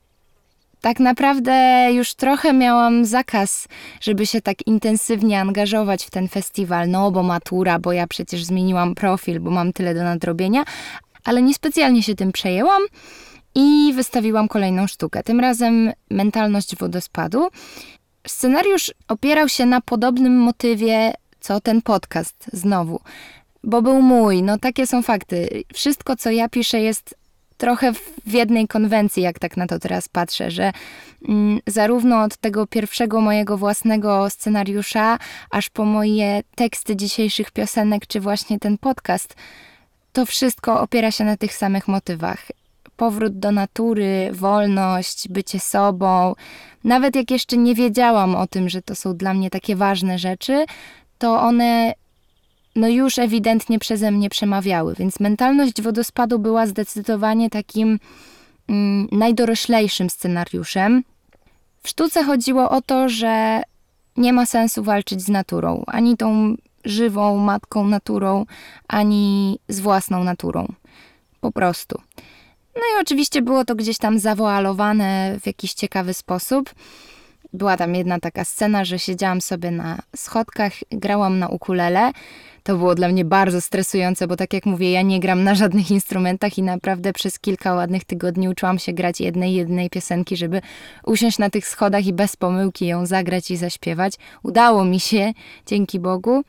tak 0.84 1.00
naprawdę 1.00 1.88
już 1.94 2.14
trochę 2.14 2.54
miałam 2.54 3.06
zakaz, 3.06 3.68
żeby 4.02 4.26
się 4.28 4.42
tak 4.42 4.68
intensywnie 4.68 5.40
angażować 5.40 6.06
w 6.06 6.10
ten 6.10 6.28
festiwal, 6.28 6.90
no 6.90 7.12
bo 7.12 7.24
matura, 7.24 7.80
bo 7.80 7.94
ja 7.94 8.08
przecież 8.08 8.44
zmieniłam 8.44 8.96
profil, 8.96 9.40
bo 9.40 9.52
mam 9.52 9.74
tyle 9.74 9.94
do 9.94 10.04
nadrobienia, 10.04 10.64
ale 11.24 11.42
niespecjalnie 11.42 12.04
się 12.04 12.16
tym 12.16 12.32
przejęłam 12.32 12.82
i 13.56 13.94
wystawiłam 13.96 14.48
kolejną 14.48 14.88
sztukę. 14.88 15.24
Tym 15.24 15.40
razem 15.40 15.92
mentalność 16.10 16.76
wodospadu. 16.76 17.48
Scenariusz 18.28 18.92
opierał 19.08 19.50
się 19.50 19.66
na 19.66 19.82
podobnym 19.82 20.38
motywie, 20.38 21.14
co 21.40 21.62
ten 21.62 21.82
podcast 21.82 22.50
znowu, 22.54 23.00
bo 23.64 23.82
był 23.82 24.02
mój. 24.02 24.44
No 24.44 24.58
takie 24.58 24.88
są 24.88 25.02
fakty. 25.02 25.64
Wszystko, 25.74 26.16
co 26.16 26.32
ja 26.32 26.50
piszę, 26.50 26.80
jest 26.80 27.23
trochę 27.58 27.94
w 28.26 28.34
jednej 28.34 28.68
konwencji, 28.68 29.24
jak 29.24 29.40
tak 29.40 29.58
na 29.58 29.68
to 29.68 29.80
teraz 29.80 30.10
patrzę, 30.10 30.52
że 30.52 30.72
mm, 31.30 31.60
zarówno 31.68 32.22
od 32.22 32.38
tego 32.38 32.68
pierwszego 32.68 33.22
mojego 33.22 33.58
własnego 33.58 34.30
scenariusza, 34.30 35.20
aż 35.52 35.70
po 35.70 35.86
moje 35.86 36.42
teksty 36.56 36.96
dzisiejszych 36.96 37.52
piosenek, 37.52 38.08
czy 38.08 38.20
właśnie 38.20 38.60
ten 38.60 38.78
podcast, 38.78 39.36
to 40.14 40.26
wszystko 40.26 40.82
opiera 40.82 41.12
się 41.12 41.24
na 41.24 41.38
tych 41.38 41.54
samych 41.54 41.88
motywach. 41.88 42.48
Powrót 42.98 43.40
do 43.40 43.52
natury, 43.52 44.30
wolność, 44.32 45.28
bycie 45.30 45.60
sobą. 45.60 46.36
Nawet 46.84 47.16
jak 47.16 47.32
jeszcze 47.32 47.58
nie 47.58 47.76
wiedziałam 47.76 48.36
o 48.36 48.48
tym, 48.48 48.70
że 48.70 48.82
to 48.82 48.96
są 48.96 49.18
dla 49.18 49.34
mnie 49.34 49.50
takie 49.50 49.76
ważne 49.76 50.20
rzeczy, 50.20 50.66
to 51.18 51.42
one 51.42 51.94
no 52.76 52.88
już 52.88 53.20
ewidentnie 53.20 53.80
przeze 53.80 54.12
mnie 54.12 54.30
przemawiały, 54.30 54.96
więc 54.96 55.20
mentalność 55.20 55.82
wodospadu 55.82 56.40
była 56.40 56.68
zdecydowanie 56.68 57.50
takim 57.50 58.00
mm, 58.70 59.08
najdoroślejszym 59.12 60.10
scenariuszem. 60.10 61.04
W 61.84 61.90
sztuce 61.90 62.24
chodziło 62.24 62.70
o 62.70 62.82
to, 62.82 63.10
że 63.10 63.62
nie 64.18 64.34
ma 64.34 64.46
sensu 64.46 64.84
walczyć 64.84 65.22
z 65.22 65.30
naturą, 65.30 65.84
ani 65.88 66.18
tą 66.18 66.56
żywą 66.86 67.38
matką 67.38 67.88
naturą, 67.88 68.46
ani 68.88 69.60
z 69.68 69.80
własną 69.80 70.24
naturą. 70.24 70.74
Po 71.42 71.52
prostu. 71.52 72.02
No 72.76 72.82
i 72.82 73.02
oczywiście 73.02 73.42
było 73.42 73.66
to 73.66 73.76
gdzieś 73.76 73.98
tam 73.98 74.20
zawoalowane 74.20 75.38
w 75.42 75.48
jakiś 75.48 75.74
ciekawy 75.74 76.14
sposób. 76.14 76.74
Była 77.54 77.78
tam 77.78 77.96
jedna 77.96 78.20
taka 78.20 78.46
scena, 78.46 78.86
że 78.86 79.00
siedziałam 79.00 79.42
sobie 79.42 79.72
na 79.72 80.00
schodkach, 80.16 80.74
grałam 80.92 81.40
na 81.40 81.48
ukulele 81.48 82.12
to 82.64 82.78
było 82.78 82.96
dla 82.96 83.08
mnie 83.08 83.26
bardzo 83.26 83.62
stresujące, 83.62 84.28
bo 84.28 84.36
tak 84.36 84.54
jak 84.54 84.66
mówię, 84.66 84.92
ja 84.92 85.02
nie 85.02 85.20
gram 85.20 85.44
na 85.44 85.56
żadnych 85.56 85.92
instrumentach 85.92 86.58
i 86.58 86.64
naprawdę 86.64 87.14
przez 87.14 87.40
kilka 87.40 87.74
ładnych 87.74 88.06
tygodni 88.06 88.50
uczyłam 88.50 88.80
się 88.80 88.94
grać 88.94 89.22
jednej, 89.22 89.54
jednej 89.54 89.90
piosenki, 89.90 90.38
żeby 90.38 90.62
usiąść 91.06 91.40
na 91.40 91.50
tych 91.50 91.68
schodach 91.68 92.06
i 92.06 92.14
bez 92.14 92.36
pomyłki 92.36 92.88
ją 92.88 93.06
zagrać 93.06 93.52
i 93.52 93.58
zaśpiewać. 93.58 94.14
Udało 94.44 94.86
mi 94.86 95.00
się, 95.00 95.34
dzięki 95.66 96.00
Bogu. 96.00 96.44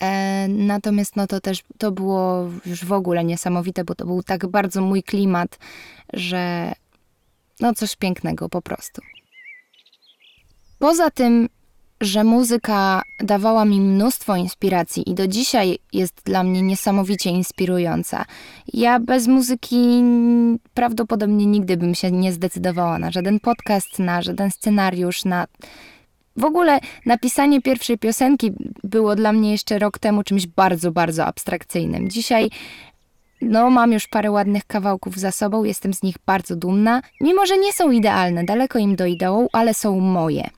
E, 0.00 0.48
natomiast 0.48 1.16
no 1.16 1.26
to 1.26 1.40
też 1.40 1.62
to 1.78 1.92
było 1.92 2.50
już 2.66 2.84
w 2.84 2.92
ogóle 2.92 3.24
niesamowite, 3.24 3.84
bo 3.84 3.94
to 3.94 4.06
był 4.06 4.22
tak 4.22 4.46
bardzo 4.46 4.80
mój 4.80 5.02
klimat, 5.02 5.58
że 6.12 6.72
no 7.60 7.74
coś 7.74 7.96
pięknego 7.96 8.48
po 8.48 8.62
prostu. 8.62 9.02
Poza 10.78 11.10
tym 11.10 11.48
że 12.04 12.24
muzyka 12.24 13.02
dawała 13.18 13.64
mi 13.64 13.80
mnóstwo 13.80 14.36
inspiracji 14.36 15.10
i 15.10 15.14
do 15.14 15.26
dzisiaj 15.26 15.78
jest 15.92 16.22
dla 16.24 16.42
mnie 16.42 16.62
niesamowicie 16.62 17.30
inspirująca. 17.30 18.24
Ja 18.74 19.00
bez 19.00 19.26
muzyki 19.26 20.02
prawdopodobnie 20.74 21.46
nigdy 21.46 21.76
bym 21.76 21.94
się 21.94 22.10
nie 22.10 22.32
zdecydowała 22.32 22.98
na 22.98 23.10
żaden 23.10 23.40
podcast, 23.40 23.98
na 23.98 24.22
żaden 24.22 24.50
scenariusz, 24.50 25.24
na. 25.24 25.46
W 26.36 26.44
ogóle 26.44 26.78
napisanie 27.06 27.62
pierwszej 27.62 27.98
piosenki 27.98 28.52
było 28.84 29.16
dla 29.16 29.32
mnie 29.32 29.52
jeszcze 29.52 29.78
rok 29.78 29.98
temu 29.98 30.22
czymś 30.22 30.46
bardzo, 30.46 30.92
bardzo 30.92 31.26
abstrakcyjnym. 31.26 32.10
Dzisiaj 32.10 32.50
no, 33.40 33.70
mam 33.70 33.92
już 33.92 34.08
parę 34.08 34.30
ładnych 34.30 34.66
kawałków 34.66 35.16
za 35.16 35.32
sobą, 35.32 35.64
jestem 35.64 35.94
z 35.94 36.02
nich 36.02 36.16
bardzo 36.26 36.56
dumna. 36.56 37.02
Mimo, 37.20 37.46
że 37.46 37.58
nie 37.58 37.72
są 37.72 37.90
idealne, 37.90 38.44
daleko 38.44 38.78
im 38.78 38.96
do 38.96 39.06
ideału, 39.06 39.48
ale 39.52 39.74
są 39.74 40.00
moje. 40.00 40.50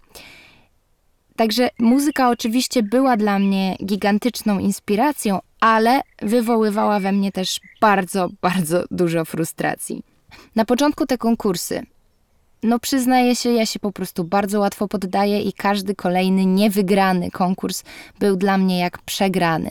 Także 1.37 1.69
muzyka 1.79 2.31
oczywiście 2.31 2.83
była 2.83 3.17
dla 3.17 3.39
mnie 3.39 3.77
gigantyczną 3.85 4.59
inspiracją, 4.59 5.39
ale 5.61 6.01
wywoływała 6.23 7.01
we 7.01 7.13
mnie 7.13 7.33
też 7.33 7.61
bardzo, 7.81 8.29
bardzo 8.41 8.85
dużo 8.91 9.25
frustracji. 9.25 10.03
Na 10.55 10.65
początku 10.65 11.07
te 11.07 11.19
konkursy. 11.19 11.87
No 12.63 12.79
przyznaję 12.79 13.37
się, 13.37 13.51
ja 13.51 13.67
się 13.67 13.79
po 13.79 13.93
prostu 13.93 14.25
bardzo 14.25 14.61
łatwo 14.61 14.89
poddaję 14.89 15.43
i 15.43 15.53
każdy 15.53 15.95
kolejny 15.95 16.47
niewygrany 16.47 17.31
konkurs 17.31 17.83
był 18.19 18.37
dla 18.37 18.59
mnie 18.59 18.79
jak 18.79 18.99
przegrany. 19.03 19.71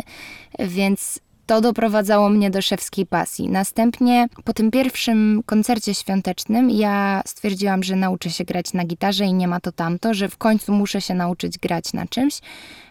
Więc 0.59 1.19
to 1.45 1.61
doprowadzało 1.61 2.29
mnie 2.29 2.51
do 2.51 2.61
szewskiej 2.61 3.05
pasji. 3.05 3.49
Następnie 3.49 4.27
po 4.43 4.53
tym 4.53 4.71
pierwszym 4.71 5.43
koncercie 5.45 5.93
świątecznym 5.93 6.69
ja 6.69 7.21
stwierdziłam, 7.25 7.83
że 7.83 7.95
nauczę 7.95 8.29
się 8.29 8.43
grać 8.43 8.73
na 8.73 8.85
gitarze 8.85 9.25
i 9.25 9.33
nie 9.33 9.47
ma 9.47 9.59
to 9.59 9.71
tamto, 9.71 10.13
że 10.13 10.29
w 10.29 10.37
końcu 10.37 10.73
muszę 10.73 11.01
się 11.01 11.13
nauczyć 11.13 11.57
grać 11.57 11.93
na 11.93 12.07
czymś. 12.07 12.39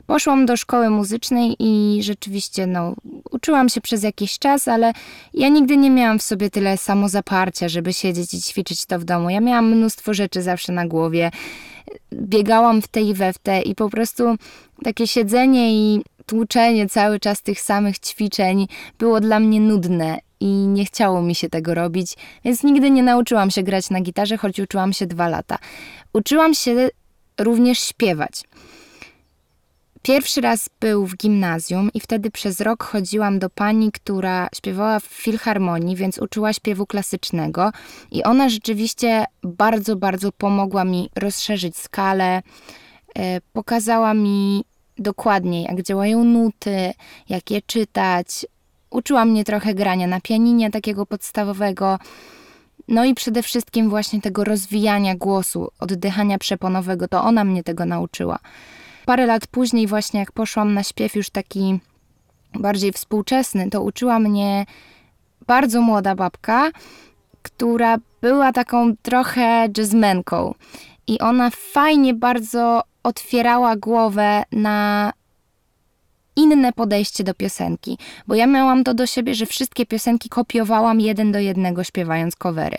Poszłam 0.06 0.46
do 0.46 0.56
szkoły 0.56 0.90
muzycznej 0.90 1.56
i 1.58 2.02
rzeczywiście 2.02 2.66
no, 2.66 2.94
uczyłam 3.30 3.68
się 3.68 3.80
przez 3.80 4.02
jakiś 4.02 4.38
czas, 4.38 4.68
ale 4.68 4.92
ja 5.34 5.48
nigdy 5.48 5.76
nie 5.76 5.90
miałam 5.90 6.18
w 6.18 6.22
sobie 6.22 6.50
tyle 6.50 6.76
samozaparcia, 6.76 7.68
żeby 7.68 7.92
siedzieć 7.92 8.34
i 8.34 8.42
ćwiczyć 8.42 8.86
to 8.86 8.98
w 8.98 9.04
domu. 9.04 9.30
Ja 9.30 9.40
miałam 9.40 9.70
mnóstwo 9.70 10.14
rzeczy 10.14 10.42
zawsze 10.42 10.72
na 10.72 10.86
głowie. 10.86 11.30
Biegałam 12.12 12.82
w 12.82 12.88
te 12.88 13.02
i 13.02 13.14
we 13.14 13.32
w 13.32 13.38
te 13.38 13.62
i 13.62 13.74
po 13.74 13.90
prostu 13.90 14.36
takie 14.84 15.06
siedzenie 15.06 15.74
i 15.74 16.02
tłuczenie 16.26 16.88
cały 16.88 17.20
czas 17.20 17.42
tych 17.42 17.60
samych 17.60 17.98
ćwiczeń 17.98 18.66
było 18.98 19.20
dla 19.20 19.40
mnie 19.40 19.60
nudne 19.60 20.18
i 20.40 20.46
nie 20.46 20.84
chciało 20.84 21.22
mi 21.22 21.34
się 21.34 21.48
tego 21.48 21.74
robić, 21.74 22.16
więc 22.44 22.62
nigdy 22.62 22.90
nie 22.90 23.02
nauczyłam 23.02 23.50
się 23.50 23.62
grać 23.62 23.90
na 23.90 24.00
gitarze, 24.00 24.36
choć 24.36 24.60
uczyłam 24.60 24.92
się 24.92 25.06
dwa 25.06 25.28
lata. 25.28 25.58
Uczyłam 26.12 26.54
się 26.54 26.88
również 27.40 27.78
śpiewać. 27.78 28.44
Pierwszy 30.02 30.40
raz 30.40 30.70
był 30.80 31.06
w 31.06 31.16
gimnazjum 31.16 31.90
i 31.94 32.00
wtedy 32.00 32.30
przez 32.30 32.60
rok 32.60 32.84
chodziłam 32.84 33.38
do 33.38 33.50
pani, 33.50 33.92
która 33.92 34.48
śpiewała 34.56 35.00
w 35.00 35.04
filharmonii, 35.04 35.96
więc 35.96 36.18
uczyła 36.18 36.52
śpiewu 36.52 36.86
klasycznego 36.86 37.70
i 38.10 38.24
ona 38.24 38.48
rzeczywiście 38.48 39.24
bardzo, 39.42 39.96
bardzo 39.96 40.32
pomogła 40.32 40.84
mi 40.84 41.10
rozszerzyć 41.16 41.76
skalę, 41.76 42.42
e, 43.18 43.40
pokazała 43.52 44.14
mi 44.14 44.64
dokładniej, 44.98 45.64
jak 45.64 45.82
działają 45.82 46.24
nuty, 46.24 46.92
jak 47.28 47.50
je 47.50 47.62
czytać. 47.62 48.46
Uczyła 48.90 49.24
mnie 49.24 49.44
trochę 49.44 49.74
grania 49.74 50.06
na 50.06 50.20
pianinie 50.20 50.70
takiego 50.70 51.06
podstawowego. 51.06 51.98
No 52.88 53.04
i 53.04 53.14
przede 53.14 53.42
wszystkim 53.42 53.90
właśnie 53.90 54.20
tego 54.20 54.44
rozwijania 54.44 55.14
głosu, 55.16 55.70
oddychania 55.80 56.38
przeponowego, 56.38 57.08
to 57.08 57.24
ona 57.24 57.44
mnie 57.44 57.62
tego 57.62 57.84
nauczyła. 57.84 58.38
Parę 59.06 59.26
lat 59.26 59.46
później, 59.46 59.86
właśnie 59.86 60.20
jak 60.20 60.32
poszłam 60.32 60.74
na 60.74 60.82
śpiew 60.82 61.14
już 61.14 61.30
taki 61.30 61.80
bardziej 62.54 62.92
współczesny, 62.92 63.70
to 63.70 63.82
uczyła 63.82 64.18
mnie 64.18 64.66
bardzo 65.46 65.80
młoda 65.80 66.14
babka, 66.14 66.70
która 67.42 67.96
była 68.20 68.52
taką 68.52 68.96
trochę 68.96 69.68
jazzmenką. 69.78 70.54
I 71.06 71.18
ona 71.18 71.50
fajnie 71.50 72.14
bardzo 72.14 72.82
otwierała 73.04 73.76
głowę 73.76 74.42
na 74.52 75.12
inne 76.36 76.72
podejście 76.72 77.24
do 77.24 77.34
piosenki, 77.34 77.98
bo 78.26 78.34
ja 78.34 78.46
miałam 78.46 78.84
to 78.84 78.94
do 78.94 79.06
siebie, 79.06 79.34
że 79.34 79.46
wszystkie 79.46 79.86
piosenki 79.86 80.28
kopiowałam 80.28 81.00
jeden 81.00 81.32
do 81.32 81.38
jednego 81.38 81.84
śpiewając 81.84 82.36
covery. 82.36 82.78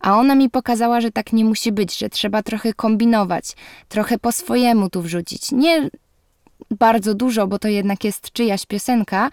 A 0.00 0.16
ona 0.16 0.34
mi 0.34 0.50
pokazała, 0.50 1.00
że 1.00 1.10
tak 1.10 1.32
nie 1.32 1.44
musi 1.44 1.72
być, 1.72 1.98
że 1.98 2.08
trzeba 2.08 2.42
trochę 2.42 2.74
kombinować, 2.74 3.44
trochę 3.88 4.18
po 4.18 4.32
swojemu 4.32 4.90
tu 4.90 5.02
wrzucić. 5.02 5.52
Nie 5.52 5.90
bardzo 6.70 7.14
dużo, 7.14 7.46
bo 7.46 7.58
to 7.58 7.68
jednak 7.68 8.04
jest 8.04 8.32
czyjaś 8.32 8.66
piosenka, 8.66 9.30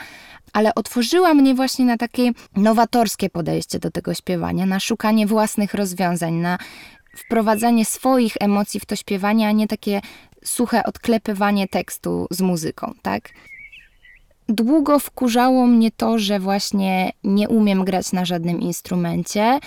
ale 0.54 0.76
otworzyła 0.76 1.34
mnie 1.34 1.56
właśnie 1.56 1.86
na 1.86 1.98
takie 1.98 2.32
nowatorskie 2.56 3.30
podejście 3.30 3.80
do 3.80 3.92
tego 3.92 4.14
śpiewania, 4.14 4.66
na 4.66 4.80
szukanie 4.80 5.28
własnych 5.28 5.74
rozwiązań, 5.74 6.34
na 6.34 6.58
wprowadzanie 7.16 7.86
swoich 7.86 8.34
emocji 8.40 8.80
w 8.80 8.86
to 8.86 8.96
śpiewanie, 8.96 9.48
a 9.48 9.52
nie 9.52 9.68
takie 9.68 10.02
suche 10.44 10.84
odklepywanie 10.84 11.68
tekstu 11.68 12.28
z 12.32 12.42
muzyką, 12.42 12.94
tak? 13.02 13.30
Długo 14.50 15.00
wkurzało 15.00 15.68
mnie 15.68 15.92
to, 15.92 16.20
że 16.20 16.40
właśnie 16.40 17.12
nie 17.24 17.50
umiem 17.50 17.86
grać 17.86 18.12
na 18.12 18.26
żadnym 18.26 18.62
instrumencie. 18.62 19.60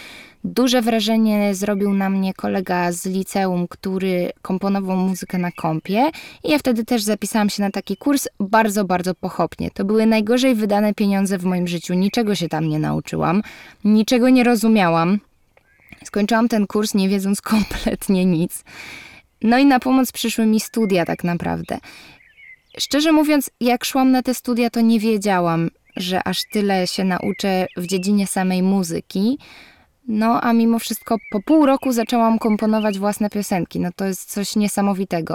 Duże 0.44 0.82
wrażenie 0.82 1.54
zrobił 1.54 1.94
na 1.94 2.10
mnie 2.10 2.34
kolega 2.34 2.92
z 2.92 3.06
liceum, 3.06 3.68
który 3.68 4.32
komponował 4.42 4.96
muzykę 4.96 5.38
na 5.38 5.52
kompie 5.52 6.10
i 6.44 6.50
ja 6.50 6.58
wtedy 6.58 6.84
też 6.84 7.02
zapisałam 7.02 7.50
się 7.50 7.62
na 7.62 7.70
taki 7.70 7.96
kurs 7.96 8.28
bardzo, 8.40 8.84
bardzo 8.84 9.14
pochopnie. 9.14 9.70
To 9.70 9.84
były 9.84 10.06
najgorzej 10.06 10.54
wydane 10.54 10.94
pieniądze 10.94 11.38
w 11.38 11.44
moim 11.44 11.68
życiu. 11.68 11.94
Niczego 11.94 12.34
się 12.34 12.48
tam 12.48 12.68
nie 12.68 12.78
nauczyłam, 12.78 13.42
niczego 13.84 14.28
nie 14.28 14.44
rozumiałam. 14.44 15.18
Skończyłam 16.06 16.48
ten 16.48 16.66
kurs 16.66 16.94
nie 16.94 17.08
wiedząc 17.08 17.40
kompletnie 17.52 18.24
nic. 18.24 18.64
No 19.42 19.58
i 19.58 19.66
na 19.66 19.80
pomoc 19.80 20.12
przyszły 20.12 20.46
mi 20.46 20.60
studia 20.60 21.04
tak 21.04 21.24
naprawdę. 21.24 21.78
Szczerze 22.78 23.12
mówiąc, 23.12 23.50
jak 23.60 23.84
szłam 23.84 24.10
na 24.10 24.22
te 24.22 24.34
studia, 24.34 24.70
to 24.70 24.80
nie 24.80 25.00
wiedziałam, 25.00 25.70
że 25.96 26.28
aż 26.28 26.42
tyle 26.52 26.86
się 26.86 27.04
nauczę 27.04 27.66
w 27.76 27.86
dziedzinie 27.86 28.26
samej 28.26 28.62
muzyki. 28.62 29.38
No, 30.08 30.40
a 30.40 30.52
mimo 30.52 30.78
wszystko 30.78 31.16
po 31.30 31.42
pół 31.42 31.66
roku 31.66 31.92
zaczęłam 31.92 32.38
komponować 32.38 32.98
własne 32.98 33.30
piosenki. 33.30 33.80
No 33.80 33.88
to 33.96 34.04
jest 34.04 34.32
coś 34.32 34.56
niesamowitego. 34.56 35.34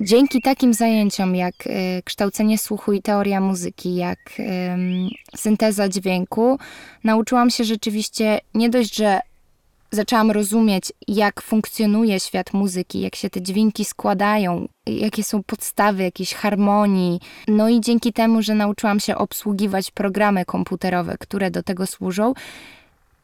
Dzięki 0.00 0.42
takim 0.42 0.74
zajęciom 0.74 1.36
jak 1.36 1.54
y, 1.66 2.02
kształcenie 2.04 2.58
słuchu 2.58 2.92
i 2.92 3.02
teoria 3.02 3.40
muzyki, 3.40 3.94
jak 3.94 4.18
y, 4.38 4.44
synteza 5.36 5.88
dźwięku, 5.88 6.58
nauczyłam 7.04 7.50
się 7.50 7.64
rzeczywiście 7.64 8.40
nie 8.54 8.70
dość, 8.70 8.96
że 8.96 9.20
zaczęłam 9.90 10.30
rozumieć, 10.30 10.92
jak 11.08 11.42
funkcjonuje 11.42 12.20
świat 12.20 12.52
muzyki, 12.52 13.00
jak 13.00 13.16
się 13.16 13.30
te 13.30 13.42
dźwięki 13.42 13.84
składają, 13.84 14.68
jakie 14.86 15.24
są 15.24 15.42
podstawy 15.42 16.02
jakiejś 16.02 16.34
harmonii. 16.34 17.20
No 17.48 17.68
i 17.68 17.80
dzięki 17.80 18.12
temu, 18.12 18.42
że 18.42 18.54
nauczyłam 18.54 19.00
się 19.00 19.16
obsługiwać 19.16 19.90
programy 19.90 20.44
komputerowe, 20.44 21.16
które 21.18 21.50
do 21.50 21.62
tego 21.62 21.86
służą, 21.86 22.34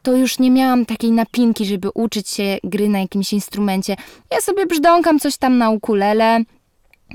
to 0.03 0.15
już 0.15 0.39
nie 0.39 0.51
miałam 0.51 0.85
takiej 0.85 1.11
napinki, 1.11 1.65
żeby 1.65 1.89
uczyć 1.93 2.29
się 2.29 2.57
gry 2.63 2.89
na 2.89 2.99
jakimś 2.99 3.33
instrumencie. 3.33 3.95
Ja 4.31 4.41
sobie 4.41 4.65
brzdąkam 4.65 5.19
coś 5.19 5.37
tam 5.37 5.57
na 5.57 5.69
ukulele, 5.69 6.39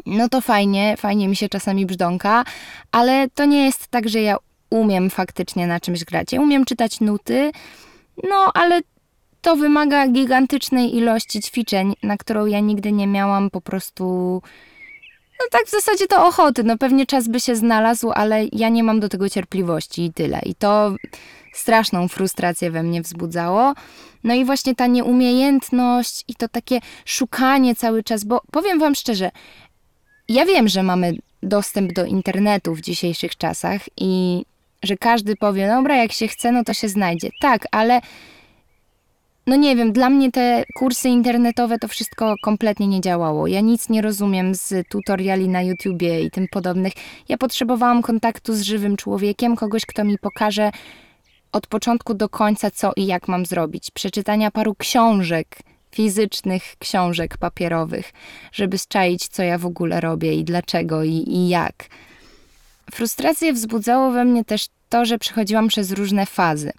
no 0.07 0.29
to 0.29 0.41
fajnie, 0.41 0.97
fajnie 0.99 1.29
mi 1.29 1.37
się 1.37 1.49
czasami 1.49 1.87
brzdąka, 1.87 2.45
ale 2.93 3.29
to 3.35 3.45
nie 3.45 3.65
jest 3.65 3.87
tak, 3.87 4.09
że 4.09 4.21
ja 4.21 4.37
umiem 4.71 5.11
faktycznie 5.11 5.67
na 5.67 5.81
czymś 5.81 6.05
grać. 6.05 6.33
Ja 6.33 6.41
umiem 6.41 6.65
czytać 6.65 7.01
nuty, 7.01 7.53
no 8.31 8.51
ale 8.55 8.81
to 9.41 9.57
wymaga 9.57 10.09
gigantycznej 10.09 10.97
ilości 10.97 11.41
ćwiczeń, 11.41 11.95
na 12.03 12.17
którą 12.17 12.47
ja 12.47 12.61
nigdy 12.61 12.93
nie 12.93 13.07
miałam 13.07 13.51
po 13.51 13.61
prostu. 13.61 14.05
No 15.41 15.47
tak 15.51 15.67
w 15.67 15.71
zasadzie 15.71 16.07
to 16.07 16.27
ochoty. 16.27 16.65
No 16.65 16.79
pewnie 16.79 17.07
czas 17.07 17.29
by 17.29 17.41
się 17.41 17.57
znalazł, 17.57 18.11
ale 18.11 18.45
ja 18.53 18.69
nie 18.69 18.85
mam 18.85 19.01
do 19.01 19.09
tego 19.09 19.29
cierpliwości 19.29 20.05
i 20.05 20.13
tyle. 20.13 20.41
I 20.47 20.55
to 20.55 20.95
straszną 21.53 22.09
frustrację 22.09 22.71
we 22.71 22.83
mnie 22.83 23.03
wzbudzało. 23.03 23.75
No 24.25 24.35
i 24.35 24.45
właśnie 24.45 24.75
ta 24.75 24.87
nieumiejętność 24.87 26.25
i 26.29 26.35
to 26.35 26.49
takie 26.49 26.81
szukanie 27.05 27.75
cały 27.75 28.03
czas, 28.03 28.25
bo 28.25 28.43
powiem 28.51 28.79
Wam 28.79 28.95
szczerze, 28.95 29.31
ja 30.29 30.45
wiem, 30.45 30.69
że 30.69 30.83
mamy 30.83 31.13
dostęp 31.43 31.93
do 31.93 32.05
internetu 32.05 32.75
w 32.75 32.81
dzisiejszych 32.81 33.37
czasach 33.37 33.81
i 33.97 34.45
że 34.83 34.97
każdy 34.97 35.37
powie, 35.37 35.69
dobra, 35.69 35.97
jak 35.97 36.13
się 36.13 36.29
chce, 36.29 36.53
no 36.53 36.65
to 36.65 36.75
się 36.75 36.89
znajdzie. 36.89 37.31
Tak, 37.41 37.67
ale 37.71 38.01
no 39.49 39.57
nie 39.57 39.77
wiem, 39.77 39.93
dla 39.93 40.11
mnie 40.11 40.33
te 40.33 40.65
kursy 40.75 41.09
internetowe 41.09 41.79
to 41.79 41.89
wszystko 41.89 42.35
kompletnie 42.43 42.87
nie 42.87 43.01
działało. 43.01 43.47
Ja 43.47 43.61
nic 43.61 43.89
nie 43.89 44.03
rozumiem 44.03 44.55
z 44.55 44.89
tutoriali 44.89 45.49
na 45.49 45.63
YouTubie 45.63 46.21
i 46.21 46.31
tym 46.31 46.49
podobnych. 46.51 46.93
Ja 47.29 47.39
potrzebowałam 47.39 48.03
kontaktu 48.03 48.55
z 48.55 48.63
żywym 48.63 48.97
człowiekiem, 48.97 49.57
kogoś, 49.57 49.87
kto 49.87 50.05
mi 50.05 50.19
pokaże 50.19 50.71
od 51.53 51.67
początku 51.67 52.15
do 52.15 52.29
końca, 52.29 52.71
co 52.71 52.93
i 52.97 53.07
jak 53.07 53.29
mam 53.29 53.47
zrobić. 53.47 53.91
Przeczytania 53.91 54.51
paru 54.51 54.75
książek, 54.75 55.59
fizycznych 55.91 56.63
książek 56.79 57.37
papierowych, 57.37 58.13
żeby 58.53 58.79
zczaić, 58.79 59.29
co 59.29 59.43
ja 59.43 59.59
w 59.59 59.67
ogóle 59.67 60.01
robię 60.01 60.35
i 60.35 60.45
dlaczego 60.45 61.05
i, 61.05 61.25
i 61.27 61.49
jak. 61.49 61.85
Frustrację 62.93 63.53
wzbudzało 63.53 64.11
we 64.11 64.25
mnie 64.25 64.45
też 64.45 64.67
to, 64.89 65.05
że 65.05 65.19
przechodziłam 65.19 65.69
przez 65.69 65.93
różne 65.93 66.27
fazy. 66.27 66.73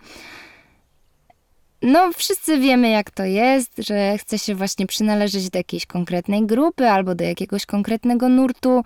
No, 1.81 2.11
wszyscy 2.13 2.57
wiemy, 2.57 2.89
jak 2.89 3.11
to 3.11 3.23
jest, 3.23 3.71
że 3.77 4.17
chce 4.17 4.39
się 4.39 4.55
właśnie 4.55 4.87
przynależeć 4.87 5.49
do 5.49 5.57
jakiejś 5.59 5.85
konkretnej 5.85 6.45
grupy 6.45 6.89
albo 6.89 7.15
do 7.15 7.23
jakiegoś 7.23 7.65
konkretnego 7.65 8.29
nurtu. 8.29 8.83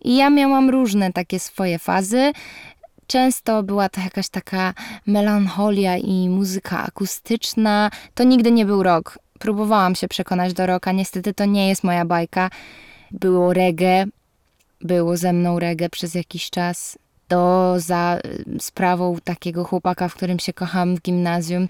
I 0.00 0.16
ja 0.16 0.30
miałam 0.30 0.70
różne 0.70 1.12
takie 1.12 1.40
swoje 1.40 1.78
fazy. 1.78 2.32
Często 3.06 3.62
była 3.62 3.88
to 3.88 4.00
jakaś 4.00 4.28
taka 4.28 4.74
melancholia 5.06 5.96
i 5.96 6.28
muzyka 6.28 6.82
akustyczna. 6.82 7.90
To 8.14 8.24
nigdy 8.24 8.52
nie 8.52 8.66
był 8.66 8.82
rok. 8.82 9.18
Próbowałam 9.38 9.94
się 9.94 10.08
przekonać 10.08 10.52
do 10.52 10.66
roka, 10.66 10.92
niestety 10.92 11.34
to 11.34 11.44
nie 11.44 11.68
jest 11.68 11.84
moja 11.84 12.04
bajka. 12.04 12.50
Było 13.10 13.52
reggae, 13.52 14.04
było 14.80 15.16
ze 15.16 15.32
mną 15.32 15.58
reggae 15.58 15.88
przez 15.88 16.14
jakiś 16.14 16.50
czas. 16.50 16.98
To 17.28 17.74
za 17.80 18.18
y, 18.56 18.60
sprawą 18.60 19.16
takiego 19.24 19.64
chłopaka, 19.64 20.08
w 20.08 20.14
którym 20.14 20.38
się 20.38 20.52
kocham 20.52 20.96
w 20.96 21.02
gimnazjum. 21.02 21.68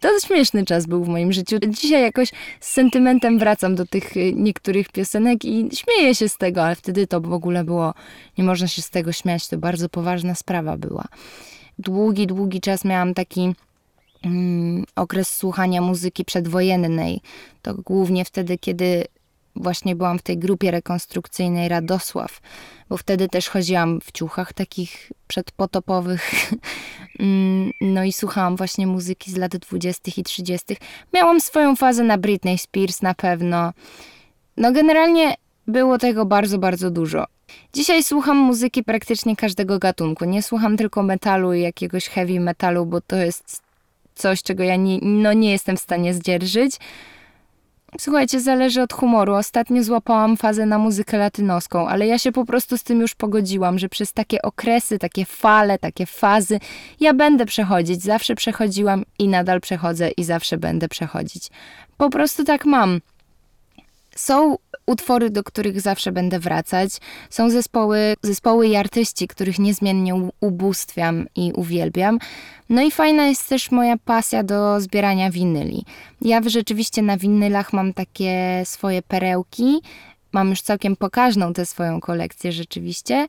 To 0.00 0.08
śmieszny 0.26 0.64
czas 0.64 0.86
był 0.86 1.04
w 1.04 1.08
moim 1.08 1.32
życiu. 1.32 1.56
Dzisiaj 1.68 2.02
jakoś 2.02 2.32
z 2.60 2.72
sentymentem 2.72 3.38
wracam 3.38 3.74
do 3.74 3.86
tych 3.86 4.16
y, 4.16 4.32
niektórych 4.36 4.88
piosenek 4.88 5.44
i 5.44 5.68
śmieję 5.76 6.14
się 6.14 6.28
z 6.28 6.36
tego, 6.36 6.64
ale 6.64 6.76
wtedy 6.76 7.06
to 7.06 7.20
w 7.20 7.32
ogóle 7.32 7.64
było, 7.64 7.94
nie 8.38 8.44
można 8.44 8.68
się 8.68 8.82
z 8.82 8.90
tego 8.90 9.12
śmiać, 9.12 9.48
to 9.48 9.58
bardzo 9.58 9.88
poważna 9.88 10.34
sprawa 10.34 10.76
była. 10.76 11.04
Długi, 11.78 12.26
długi 12.26 12.60
czas 12.60 12.84
miałam 12.84 13.14
taki 13.14 13.54
mm, 14.24 14.84
okres 14.96 15.36
słuchania 15.36 15.80
muzyki 15.80 16.24
przedwojennej. 16.24 17.20
To 17.62 17.74
głównie 17.74 18.24
wtedy, 18.24 18.58
kiedy 18.58 19.04
właśnie 19.56 19.96
byłam 19.96 20.18
w 20.18 20.22
tej 20.22 20.38
grupie 20.38 20.70
rekonstrukcyjnej 20.70 21.68
Radosław, 21.68 22.40
bo 22.88 22.96
wtedy 22.96 23.28
też 23.28 23.48
chodziłam 23.48 24.00
w 24.00 24.12
ciuchach 24.12 24.52
takich 24.52 25.12
przedpotopowych. 25.26 26.30
Mm, 27.18 27.70
no 27.80 28.04
i 28.04 28.12
słuchałam 28.12 28.56
właśnie 28.56 28.86
muzyki 28.86 29.30
z 29.30 29.36
lat 29.36 29.56
20. 29.56 30.12
i 30.16 30.22
30. 30.22 30.76
Miałam 31.12 31.40
swoją 31.40 31.76
fazę 31.76 32.04
na 32.04 32.18
Britney 32.18 32.58
Spears 32.58 33.02
na 33.02 33.14
pewno. 33.14 33.72
No 34.56 34.72
generalnie 34.72 35.34
było 35.66 35.98
tego 35.98 36.26
bardzo, 36.26 36.58
bardzo 36.58 36.90
dużo. 36.90 37.24
Dzisiaj 37.72 38.02
słucham 38.04 38.36
muzyki 38.36 38.84
praktycznie 38.84 39.36
każdego 39.36 39.78
gatunku. 39.78 40.24
Nie 40.24 40.42
słucham 40.42 40.76
tylko 40.76 41.02
metalu 41.02 41.52
i 41.52 41.60
jakiegoś 41.60 42.08
heavy 42.08 42.40
metalu, 42.40 42.86
bo 42.86 43.00
to 43.00 43.16
jest 43.16 43.62
coś, 44.14 44.42
czego 44.42 44.62
ja 44.62 44.76
nie, 44.76 44.98
no 45.02 45.32
nie 45.32 45.50
jestem 45.50 45.76
w 45.76 45.80
stanie 45.80 46.14
zdzierżyć. 46.14 46.76
Słuchajcie, 47.98 48.40
zależy 48.40 48.82
od 48.82 48.92
humoru. 48.92 49.34
Ostatnio 49.34 49.84
złapałam 49.84 50.36
fazę 50.36 50.66
na 50.66 50.78
muzykę 50.78 51.18
latynoską, 51.18 51.88
ale 51.88 52.06
ja 52.06 52.18
się 52.18 52.32
po 52.32 52.44
prostu 52.44 52.78
z 52.78 52.82
tym 52.82 53.00
już 53.00 53.14
pogodziłam, 53.14 53.78
że 53.78 53.88
przez 53.88 54.12
takie 54.12 54.42
okresy, 54.42 54.98
takie 54.98 55.24
fale, 55.24 55.78
takie 55.78 56.06
fazy 56.06 56.60
ja 57.00 57.14
będę 57.14 57.46
przechodzić. 57.46 58.02
Zawsze 58.02 58.34
przechodziłam 58.34 59.04
i 59.18 59.28
nadal 59.28 59.60
przechodzę 59.60 60.10
i 60.10 60.24
zawsze 60.24 60.56
będę 60.58 60.88
przechodzić. 60.88 61.48
Po 61.96 62.10
prostu 62.10 62.44
tak 62.44 62.64
mam. 62.64 63.00
Są 64.16 64.56
utwory, 64.86 65.30
do 65.30 65.44
których 65.44 65.80
zawsze 65.80 66.12
będę 66.12 66.38
wracać. 66.38 66.90
Są 67.30 67.50
zespoły, 67.50 68.14
zespoły 68.22 68.68
i 68.68 68.76
artyści, 68.76 69.28
których 69.28 69.58
niezmiennie 69.58 70.30
ubóstwiam 70.40 71.26
i 71.36 71.52
uwielbiam. 71.52 72.18
No 72.68 72.82
i 72.82 72.90
fajna 72.90 73.26
jest 73.26 73.48
też 73.48 73.70
moja 73.70 73.96
pasja 74.04 74.42
do 74.42 74.80
zbierania 74.80 75.30
winyli. 75.30 75.84
Ja 76.20 76.40
rzeczywiście 76.46 77.02
na 77.02 77.16
winylach 77.16 77.72
mam 77.72 77.92
takie 77.92 78.62
swoje 78.64 79.02
perełki. 79.02 79.80
Mam 80.32 80.50
już 80.50 80.60
całkiem 80.62 80.96
pokaźną 80.96 81.52
tę 81.52 81.66
swoją 81.66 82.00
kolekcję 82.00 82.52
rzeczywiście. 82.52 83.26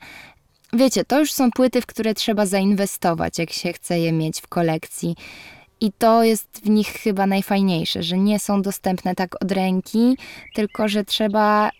Wiecie, 0.73 1.05
to 1.05 1.19
już 1.19 1.33
są 1.33 1.51
płyty, 1.51 1.81
w 1.81 1.85
które 1.85 2.13
trzeba 2.13 2.45
zainwestować, 2.45 3.39
jak 3.39 3.51
się 3.51 3.73
chce 3.73 3.99
je 3.99 4.11
mieć 4.11 4.41
w 4.41 4.47
kolekcji. 4.47 5.15
I 5.81 5.91
to 5.91 6.23
jest 6.23 6.61
w 6.63 6.69
nich 6.69 6.87
chyba 6.87 7.27
najfajniejsze, 7.27 8.03
że 8.03 8.17
nie 8.17 8.39
są 8.39 8.61
dostępne 8.61 9.15
tak 9.15 9.43
od 9.43 9.51
ręki, 9.51 10.17
tylko 10.53 10.87
że 10.87 11.05
trzeba 11.05 11.71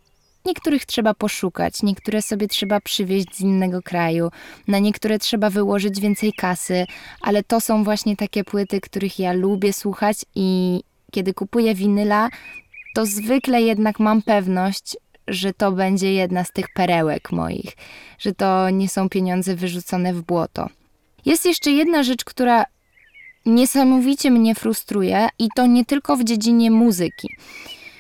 Niektórych 0.46 0.86
trzeba 0.86 1.14
poszukać, 1.14 1.84
niektóre 1.84 2.22
sobie 2.22 2.48
trzeba 2.48 2.82
przywieźć 2.82 3.36
z 3.36 3.42
innego 3.42 3.82
kraju, 3.82 4.32
na 4.68 4.80
niektóre 4.80 5.20
trzeba 5.20 5.50
wyłożyć 5.50 6.00
więcej 6.00 6.34
kasy, 6.34 6.86
ale 7.22 7.44
to 7.44 7.62
są 7.62 7.84
właśnie 7.84 8.16
takie 8.16 8.44
płyty, 8.44 8.82
których 8.82 9.20
ja 9.20 9.34
lubię 9.34 9.74
słuchać 9.74 10.18
i 10.36 10.82
kiedy 11.12 11.34
kupuję 11.34 11.76
winyla, 11.76 12.30
to 12.96 13.06
zwykle 13.06 13.62
jednak 13.62 14.00
mam 14.00 14.22
pewność, 14.22 14.98
że 15.28 15.54
to 15.54 15.72
będzie 15.72 16.14
jedna 16.14 16.44
z 16.44 16.52
tych 16.52 16.66
perełek 16.74 17.32
moich, 17.32 17.78
że 18.20 18.34
to 18.34 18.70
nie 18.70 18.90
są 18.90 19.10
pieniądze 19.10 19.56
wyrzucone 19.56 20.14
w 20.14 20.22
błoto. 20.22 20.70
Jest 21.26 21.46
jeszcze 21.46 21.72
jedna 21.72 22.04
rzecz, 22.04 22.26
która 22.26 22.66
niesamowicie 23.46 24.32
mnie 24.32 24.56
frustruje 24.56 25.28
i 25.40 25.48
to 25.56 25.66
nie 25.66 25.86
tylko 25.86 26.18
w 26.18 26.24
dziedzinie 26.24 26.72
muzyki. 26.72 27.30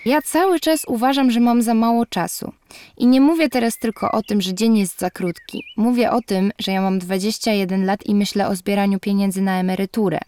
Ja 0.06 0.22
cały 0.22 0.60
czas 0.60 0.82
uważam, 0.88 1.32
że 1.32 1.40
mam 1.40 1.62
za 1.62 1.74
mało 1.74 2.06
czasu. 2.06 2.52
I 2.98 3.08
nie 3.08 3.22
mówię 3.22 3.50
teraz 3.50 3.78
tylko 3.78 4.12
o 4.12 4.22
tym, 4.22 4.42
że 4.42 4.54
dzień 4.54 4.78
jest 4.78 5.00
za 5.00 5.10
krótki. 5.10 5.64
Mówię 5.78 6.12
o 6.12 6.22
tym, 6.22 6.52
że 6.60 6.72
ja 6.72 6.82
mam 6.82 7.00
21 7.00 7.86
lat 7.86 8.06
i 8.06 8.16
myślę 8.16 8.48
o 8.48 8.56
zbieraniu 8.56 9.00
pieniędzy 9.00 9.42
na 9.42 9.60
emeryturę. 9.60 10.20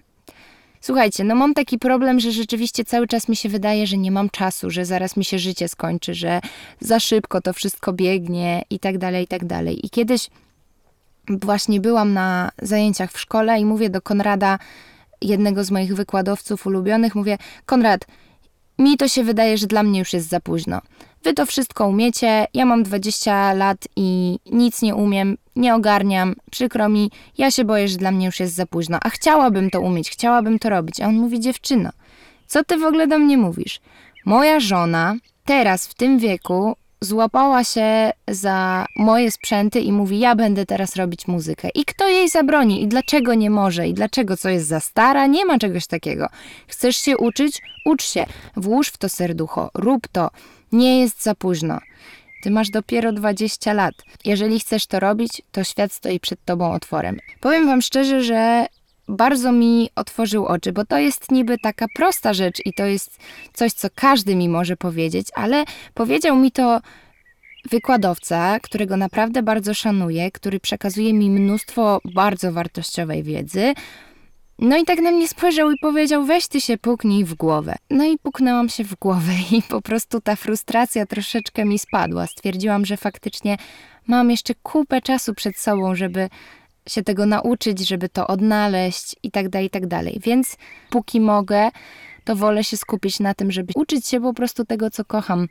Słuchajcie, 0.82 1.24
no 1.24 1.36
mam 1.36 1.54
taki 1.54 1.80
problem, 1.80 2.20
że 2.20 2.32
rzeczywiście 2.32 2.86
cały 2.86 3.08
czas 3.08 3.30
mi 3.30 3.36
się 3.36 3.50
wydaje, 3.50 3.88
że 3.88 3.98
nie 3.98 4.12
mam 4.12 4.30
czasu, 4.30 4.70
że 4.70 4.86
zaraz 4.86 5.18
mi 5.18 5.26
się 5.26 5.40
życie 5.40 5.68
skończy, 5.68 6.14
że 6.14 6.42
za 6.80 7.00
szybko 7.00 7.42
to 7.42 7.54
wszystko 7.54 7.94
biegnie 7.94 8.64
i 8.70 8.80
tak 8.80 8.98
dalej, 8.98 9.24
i 9.24 9.28
tak 9.28 9.46
dalej. 9.46 9.86
I 9.86 9.90
kiedyś 9.90 10.30
właśnie 11.30 11.80
byłam 11.82 12.14
na 12.14 12.52
zajęciach 12.62 13.12
w 13.12 13.20
szkole 13.20 13.60
i 13.60 13.66
mówię 13.66 13.90
do 13.90 14.02
Konrada, 14.02 14.60
jednego 15.22 15.64
z 15.64 15.72
moich 15.72 15.96
wykładowców 15.96 16.66
ulubionych, 16.66 17.16
mówię: 17.16 17.38
Konrad, 17.66 18.06
mi 18.80 18.98
to 18.98 19.08
się 19.08 19.24
wydaje, 19.24 19.58
że 19.58 19.68
dla 19.68 19.84
mnie 19.84 20.00
już 20.00 20.14
jest 20.14 20.30
za 20.30 20.40
późno. 20.40 20.82
Wy 21.24 21.34
to 21.34 21.46
wszystko 21.46 21.88
umiecie, 21.88 22.48
ja 22.54 22.66
mam 22.66 22.84
20 22.84 23.54
lat 23.54 23.88
i 23.96 24.40
nic 24.52 24.82
nie 24.82 24.96
umiem, 24.96 25.38
nie 25.56 25.76
ogarniam, 25.76 26.36
przykro 26.52 26.90
mi, 26.90 27.12
ja 27.38 27.52
się 27.52 27.66
boję, 27.66 27.88
że 27.88 27.98
dla 27.98 28.12
mnie 28.12 28.26
już 28.26 28.40
jest 28.40 28.56
za 28.56 28.66
późno, 28.66 28.98
a 29.02 29.10
chciałabym 29.10 29.70
to 29.70 29.82
umieć, 29.82 30.10
chciałabym 30.10 30.60
to 30.60 30.70
robić. 30.70 31.02
A 31.02 31.08
on 31.08 31.16
mówi: 31.16 31.40
Dziewczyno, 31.40 31.90
co 32.48 32.64
ty 32.64 32.78
w 32.78 32.84
ogóle 32.84 33.08
do 33.08 33.20
mnie 33.20 33.38
mówisz? 33.38 33.80
Moja 34.26 34.60
żona 34.60 35.16
teraz 35.46 35.88
w 35.88 35.94
tym 35.94 36.20
wieku 36.20 36.76
złapała 37.02 37.64
się 37.64 38.12
za 38.28 38.86
moje 38.96 39.32
sprzęty 39.32 39.80
i 39.80 39.92
mówi: 39.92 40.20
Ja 40.20 40.36
będę 40.36 40.66
teraz 40.66 40.96
robić 40.96 41.28
muzykę. 41.28 41.70
I 41.76 41.86
kto 41.86 42.08
jej 42.08 42.30
zabroni? 42.30 42.84
I 42.84 42.88
dlaczego 42.88 43.34
nie 43.34 43.50
może? 43.50 43.88
I 43.88 43.94
dlaczego 43.94 44.38
co 44.38 44.50
jest 44.50 44.68
za 44.68 44.80
stara? 44.80 45.28
Nie 45.28 45.46
ma 45.46 45.58
czegoś 45.58 45.88
takiego. 45.88 46.30
Chcesz 46.68 46.98
się 46.98 47.18
uczyć? 47.18 47.62
Ucz 47.86 48.04
się. 48.04 48.26
Włóż 48.56 48.88
w 48.88 48.98
to 48.98 49.10
serducho. 49.10 49.70
Rób 49.74 50.08
to. 50.08 50.30
Nie 50.72 51.00
jest 51.00 51.24
za 51.24 51.36
późno. 51.36 51.80
Ty 52.44 52.52
masz 52.52 52.70
dopiero 52.70 53.12
20 53.12 53.74
lat. 53.74 53.94
Jeżeli 54.26 54.60
chcesz 54.60 54.88
to 54.88 55.00
robić, 55.00 55.42
to 55.52 55.64
świat 55.64 55.92
stoi 55.92 56.20
przed 56.20 56.46
tobą 56.46 56.72
otworem. 56.72 57.18
Powiem 57.40 57.66
wam 57.66 57.82
szczerze, 57.82 58.24
że 58.24 58.66
bardzo 59.08 59.52
mi 59.52 59.90
otworzył 59.96 60.46
oczy, 60.46 60.72
bo 60.72 60.86
to 60.86 60.98
jest 60.98 61.32
niby 61.32 61.58
taka 61.58 61.86
prosta 61.96 62.34
rzecz 62.34 62.62
i 62.66 62.74
to 62.74 62.86
jest 62.86 63.20
coś, 63.54 63.74
co 63.74 63.88
każdy 63.96 64.36
mi 64.36 64.50
może 64.50 64.78
powiedzieć, 64.78 65.28
ale 65.36 65.66
powiedział 65.94 66.36
mi 66.36 66.52
to 66.52 66.82
wykładowca, 67.70 68.60
którego 68.60 68.98
naprawdę 68.98 69.44
bardzo 69.44 69.74
szanuję, 69.74 70.32
który 70.32 70.60
przekazuje 70.60 71.14
mi 71.14 71.30
mnóstwo 71.30 72.02
bardzo 72.14 72.52
wartościowej 72.52 73.24
wiedzy. 73.24 73.74
No 74.60 74.78
i 74.78 74.86
tak 74.86 75.00
na 75.00 75.12
mnie 75.12 75.28
spojrzał 75.28 75.72
i 75.72 75.78
powiedział: 75.82 76.26
Weź 76.26 76.48
ty 76.48 76.62
się 76.62 76.78
puknij 76.78 77.26
w 77.26 77.34
głowę. 77.34 77.76
No 77.90 78.06
i 78.06 78.18
puknęłam 78.18 78.70
się 78.70 78.84
w 78.84 78.96
głowę, 78.96 79.32
i 79.58 79.62
po 79.62 79.82
prostu 79.82 80.22
ta 80.22 80.36
frustracja 80.36 81.06
troszeczkę 81.06 81.66
mi 81.66 81.80
spadła. 81.80 82.28
Stwierdziłam, 82.28 82.86
że 82.86 82.98
faktycznie 82.98 83.58
mam 84.08 84.32
jeszcze 84.32 84.54
kupę 84.64 85.02
czasu 85.02 85.34
przed 85.34 85.58
sobą, 85.58 85.96
żeby 85.96 86.30
się 86.88 87.04
tego 87.04 87.26
nauczyć, 87.26 87.88
żeby 87.88 88.10
to 88.10 88.28
odnaleźć 88.28 89.16
i 89.24 89.32
tak 89.32 89.50
dalej, 89.50 89.68
i 89.68 89.70
tak 89.70 89.88
dalej. 89.88 90.20
Więc 90.24 90.58
póki 90.90 91.22
mogę, 91.22 91.70
to 92.24 92.36
wolę 92.36 92.64
się 92.64 92.78
skupić 92.78 93.20
na 93.20 93.34
tym, 93.34 93.52
żeby 93.52 93.74
uczyć 93.76 94.08
się 94.08 94.22
po 94.22 94.34
prostu 94.34 94.66
tego, 94.66 94.90
co 94.90 95.06
kocham, 95.06 95.48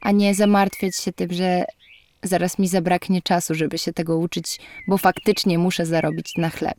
a 0.00 0.10
nie 0.10 0.34
zamartwiać 0.34 0.96
się 0.96 1.12
tym, 1.12 1.32
że 1.32 1.64
zaraz 2.22 2.58
mi 2.58 2.68
zabraknie 2.68 3.22
czasu, 3.22 3.54
żeby 3.54 3.78
się 3.78 3.92
tego 3.92 4.18
uczyć, 4.18 4.60
bo 4.88 4.98
faktycznie 4.98 5.58
muszę 5.58 5.86
zarobić 5.86 6.32
na 6.36 6.50
chleb. 6.50 6.78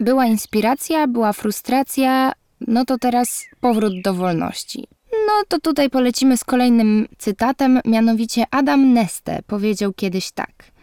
Była 0.00 0.26
inspiracja, 0.26 1.06
była 1.06 1.32
frustracja, 1.32 2.32
no 2.60 2.84
to 2.84 2.98
teraz 2.98 3.44
powrót 3.60 3.92
do 4.04 4.14
wolności. 4.14 4.86
No 5.12 5.32
to 5.48 5.60
tutaj 5.60 5.90
polecimy 5.90 6.36
z 6.36 6.44
kolejnym 6.44 7.08
cytatem, 7.18 7.80
mianowicie 7.84 8.44
Adam 8.50 8.92
Neste 8.92 9.42
powiedział 9.46 9.92
kiedyś 9.92 10.32
tak– 10.32 10.52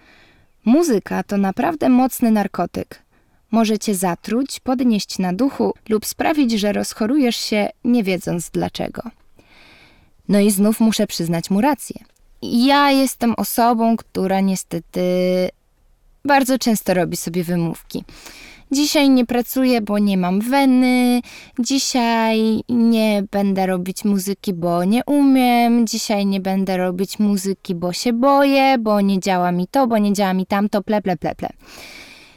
Muzyka 0.65 1.23
to 1.23 1.37
naprawdę 1.37 1.89
mocny 1.89 2.31
narkotyk. 2.31 3.03
Może 3.51 3.79
cię 3.79 3.95
zatruć, 3.95 4.59
podnieść 4.59 5.19
na 5.19 5.33
duchu 5.33 5.73
lub 5.89 6.05
sprawić, 6.05 6.51
że 6.51 6.71
rozchorujesz 6.71 7.35
się, 7.35 7.69
nie 7.83 8.03
wiedząc 8.03 8.49
dlaczego. 8.49 9.01
No 10.29 10.39
i 10.39 10.51
znów 10.51 10.79
muszę 10.79 11.07
przyznać 11.07 11.49
mu 11.49 11.61
rację. 11.61 11.95
Ja 12.41 12.91
jestem 12.91 13.33
osobą, 13.37 13.97
która 13.97 14.39
niestety 14.39 15.01
bardzo 16.25 16.59
często 16.59 16.93
robi 16.93 17.17
sobie 17.17 17.43
wymówki. 17.43 18.03
Dzisiaj 18.71 19.09
nie 19.09 19.25
pracuję, 19.25 19.81
bo 19.81 19.99
nie 19.99 20.17
mam 20.17 20.41
weny. 20.41 21.21
Dzisiaj 21.59 22.61
nie 22.69 23.23
będę 23.31 23.65
robić 23.65 24.05
muzyki, 24.05 24.53
bo 24.53 24.83
nie 24.83 25.01
umiem. 25.05 25.87
Dzisiaj 25.87 26.25
nie 26.25 26.39
będę 26.39 26.77
robić 26.77 27.19
muzyki, 27.19 27.75
bo 27.75 27.93
się 27.93 28.13
boję, 28.13 28.77
bo 28.79 29.01
nie 29.01 29.19
działa 29.19 29.51
mi 29.51 29.67
to, 29.67 29.87
bo 29.87 29.97
nie 29.97 30.13
działa 30.13 30.33
mi 30.33 30.45
tamto, 30.45 30.83
ple, 30.83 31.01
ple, 31.01 31.17
ple, 31.17 31.35
ple. 31.35 31.49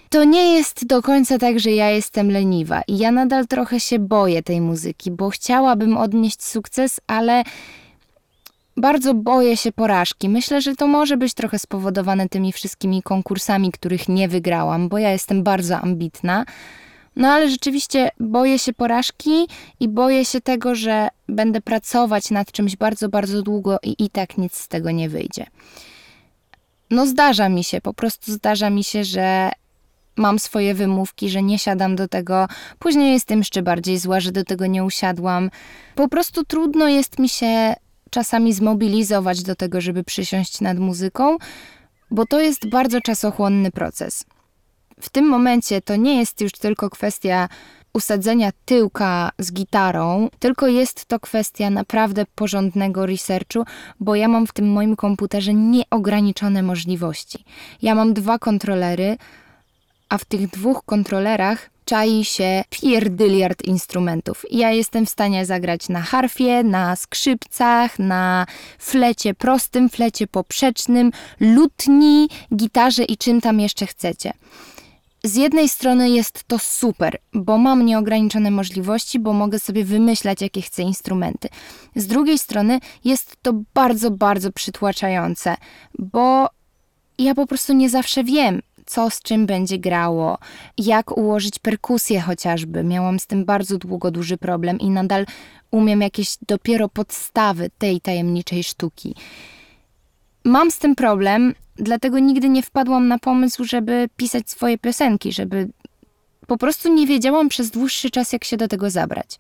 To 0.09 0.25
nie 0.25 0.55
jest 0.55 0.87
do 0.87 1.03
końca 1.03 1.38
tak, 1.38 1.61
że 1.61 1.70
ja 1.70 1.90
jestem 1.90 2.31
leniwa 2.31 2.83
i 2.88 2.99
ja 2.99 3.11
nadal 3.11 3.47
trochę 3.47 3.81
się 3.81 3.99
boję 3.99 4.42
tej 4.42 4.61
muzyki, 4.61 5.11
bo 5.11 5.31
chciałabym 5.31 5.97
odnieść 5.97 6.42
sukces, 6.44 7.01
ale 7.07 7.42
bardzo 8.77 9.15
boję 9.15 9.57
się 9.57 9.73
porażki. 9.73 10.29
Myślę, 10.29 10.61
że 10.61 10.77
to 10.77 10.87
może 10.87 11.17
być 11.17 11.35
trochę 11.35 11.59
spowodowane 11.59 12.29
tymi 12.29 12.53
wszystkimi 12.53 13.03
konkursami, 13.03 13.73
których 13.73 14.09
nie 14.09 14.29
wygrałam, 14.29 14.89
bo 14.89 14.99
ja 14.99 15.11
jestem 15.11 15.43
bardzo 15.43 15.79
ambitna. 15.79 16.45
No 17.17 17.29
ale 17.29 17.51
rzeczywiście 17.51 18.11
boję 18.21 18.59
się 18.59 18.73
porażki 18.73 19.47
i 19.81 19.89
boję 19.89 20.25
się 20.25 20.41
tego, 20.41 20.75
że 20.75 21.09
będę 21.29 21.61
pracować 21.61 22.31
nad 22.31 22.53
czymś 22.53 22.77
bardzo, 22.77 23.09
bardzo 23.09 23.43
długo 23.43 23.79
i 23.83 24.05
i 24.05 24.11
tak 24.11 24.39
nic 24.39 24.57
z 24.57 24.69
tego 24.69 24.91
nie 24.91 25.09
wyjdzie. 25.09 25.47
No 26.91 27.07
zdarza 27.07 27.49
mi 27.49 27.65
się, 27.65 27.81
po 27.81 27.95
prostu 27.95 28.33
zdarza 28.33 28.71
mi 28.71 28.85
się, 28.85 29.05
że 29.05 29.51
mam 30.17 30.39
swoje 30.39 30.75
wymówki, 30.75 31.29
że 31.29 31.43
nie 31.43 31.59
siadam 31.59 31.97
do 31.97 32.09
tego. 32.09 32.49
Później 32.79 33.13
jestem 33.13 33.39
jeszcze 33.39 33.63
bardziej 33.63 33.99
zła, 33.99 34.21
że 34.21 34.33
do 34.33 34.45
tego 34.45 34.67
nie 34.67 34.85
usiadłam. 34.85 35.51
Po 35.95 36.09
prostu 36.09 36.45
trudno 36.45 36.89
jest 36.89 37.19
mi 37.19 37.29
się 37.29 37.75
czasami 38.11 38.53
zmobilizować 38.53 39.43
do 39.43 39.55
tego, 39.55 39.81
żeby 39.81 40.05
przysiąść 40.05 40.61
nad 40.61 40.79
muzyką, 40.79 41.37
bo 42.11 42.27
to 42.27 42.40
jest 42.40 42.69
bardzo 42.69 43.01
czasochłonny 43.01 43.71
proces. 43.71 44.25
W 45.01 45.11
tym 45.11 45.29
momencie 45.29 45.83
to 45.83 45.97
nie 45.97 46.19
jest 46.19 46.40
już 46.40 46.53
tylko 46.53 46.90
kwestia 46.90 47.49
usadzenia 47.95 48.51
tyłka 48.64 49.31
z 49.38 49.53
gitarą, 49.53 50.29
tylko 50.38 50.69
jest 50.69 51.07
to 51.07 51.21
kwestia 51.21 51.71
naprawdę 51.71 52.25
porządnego 52.35 53.07
researchu, 53.07 53.64
bo 54.01 54.14
ja 54.14 54.29
mam 54.29 54.47
w 54.47 54.53
tym 54.53 54.73
moim 54.73 54.97
komputerze 54.97 55.55
nieograniczone 55.55 56.62
możliwości. 56.62 57.45
Ja 57.83 57.95
mam 57.95 58.14
dwa 58.14 58.38
kontrolery, 58.38 59.17
a 60.09 60.19
w 60.19 60.25
tych 60.25 60.51
dwóch 60.51 60.85
kontrolerach 60.85 61.71
czai 61.85 62.25
się 62.25 62.64
pierdyliard 62.70 63.64
instrumentów. 63.64 64.44
Ja 64.51 64.70
jestem 64.70 65.07
w 65.07 65.11
stanie 65.11 65.47
zagrać 65.47 65.88
na 65.88 66.03
harfie, 66.03 66.62
na 66.62 66.97
skrzypcach, 66.97 67.99
na 67.99 68.47
flecie 68.79 69.35
prostym, 69.35 69.88
flecie 69.88 70.27
poprzecznym, 70.27 71.11
lutni, 71.40 72.29
gitarze 72.57 73.05
i 73.05 73.16
czym 73.16 73.40
tam 73.40 73.61
jeszcze 73.61 73.87
chcecie. 73.87 74.33
Z 75.25 75.37
jednej 75.37 75.68
strony 75.68 76.11
jest 76.11 76.44
to 76.44 76.59
super, 76.59 77.18
bo 77.33 77.59
mam 77.59 77.87
nieograniczone 77.87 78.51
możliwości, 78.51 79.18
bo 79.18 79.33
mogę 79.33 79.59
sobie 79.59 79.85
wymyślać, 79.85 80.40
jakie 80.42 80.62
chcę 80.62 80.83
instrumenty. 80.83 81.49
Z 81.97 82.07
drugiej 82.07 82.38
strony 82.38 82.81
jest 83.05 83.37
to 83.42 83.53
bardzo, 83.75 84.11
bardzo 84.11 84.53
przytłaczające, 84.53 85.57
bo 85.99 86.49
ja 87.18 87.35
po 87.35 87.47
prostu 87.47 87.73
nie 87.73 87.90
zawsze 87.90 88.25
wiem, 88.25 88.62
co 88.87 89.11
z 89.11 89.23
czym 89.23 89.47
będzie 89.47 89.79
grało, 89.79 90.38
jak 90.79 91.16
ułożyć 91.16 91.59
perkusję 91.59 92.20
chociażby. 92.20 92.85
Miałam 92.85 93.18
z 93.18 93.27
tym 93.27 93.44
bardzo 93.44 93.79
długo 93.79 94.11
duży 94.11 94.37
problem 94.37 94.79
i 94.79 94.90
nadal 94.90 95.27
umiem 95.70 96.01
jakieś 96.01 96.37
dopiero 96.49 96.88
podstawy 96.88 97.70
tej 97.79 98.01
tajemniczej 98.01 98.64
sztuki. 98.64 99.14
Mam 100.44 100.70
z 100.70 100.79
tym 100.79 100.94
problem, 100.94 101.55
dlatego 101.77 102.18
nigdy 102.18 102.49
nie 102.49 102.62
wpadłam 102.62 103.09
na 103.09 103.18
pomysł, 103.18 103.64
żeby 103.64 104.09
pisać 104.16 104.51
swoje 104.51 104.79
piosenki, 104.79 105.33
żeby 105.33 105.68
po 106.47 106.57
prostu 106.57 106.94
nie 106.94 107.07
wiedziałam 107.07 107.49
przez 107.49 107.70
dłuższy 107.70 108.11
czas, 108.11 108.33
jak 108.33 108.44
się 108.44 108.57
do 108.57 108.68
tego 108.68 108.90
zabrać. 108.90 109.38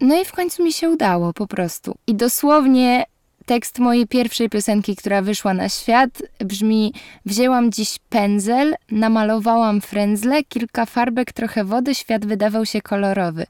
No 0.00 0.20
i 0.20 0.24
w 0.24 0.32
końcu 0.32 0.64
mi 0.64 0.72
się 0.72 0.90
udało 0.90 1.32
po 1.32 1.46
prostu. 1.46 1.94
I 2.06 2.14
dosłownie 2.14 3.04
tekst 3.46 3.78
mojej 3.78 4.06
pierwszej 4.06 4.48
piosenki, 4.48 4.96
która 4.96 5.22
wyszła 5.22 5.54
na 5.54 5.68
świat, 5.68 6.22
brzmi: 6.38 6.92
Wzięłam 7.26 7.72
dziś 7.72 7.98
pędzel, 8.08 8.74
namalowałam 8.90 9.80
frędzle, 9.80 10.44
kilka 10.44 10.86
farbek, 10.86 11.32
trochę 11.32 11.64
wody, 11.64 11.94
świat 11.94 12.26
wydawał 12.26 12.66
się 12.66 12.82
kolorowy. 12.82 13.46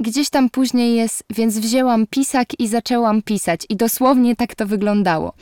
Gdzieś 0.00 0.30
tam 0.30 0.50
później 0.50 0.96
jest, 0.96 1.24
więc 1.30 1.58
wzięłam 1.58 2.06
pisak 2.06 2.60
i 2.60 2.68
zaczęłam 2.68 3.22
pisać. 3.22 3.60
I 3.68 3.76
dosłownie 3.76 4.36
tak 4.36 4.54
to 4.54 4.66
wyglądało 4.66 5.32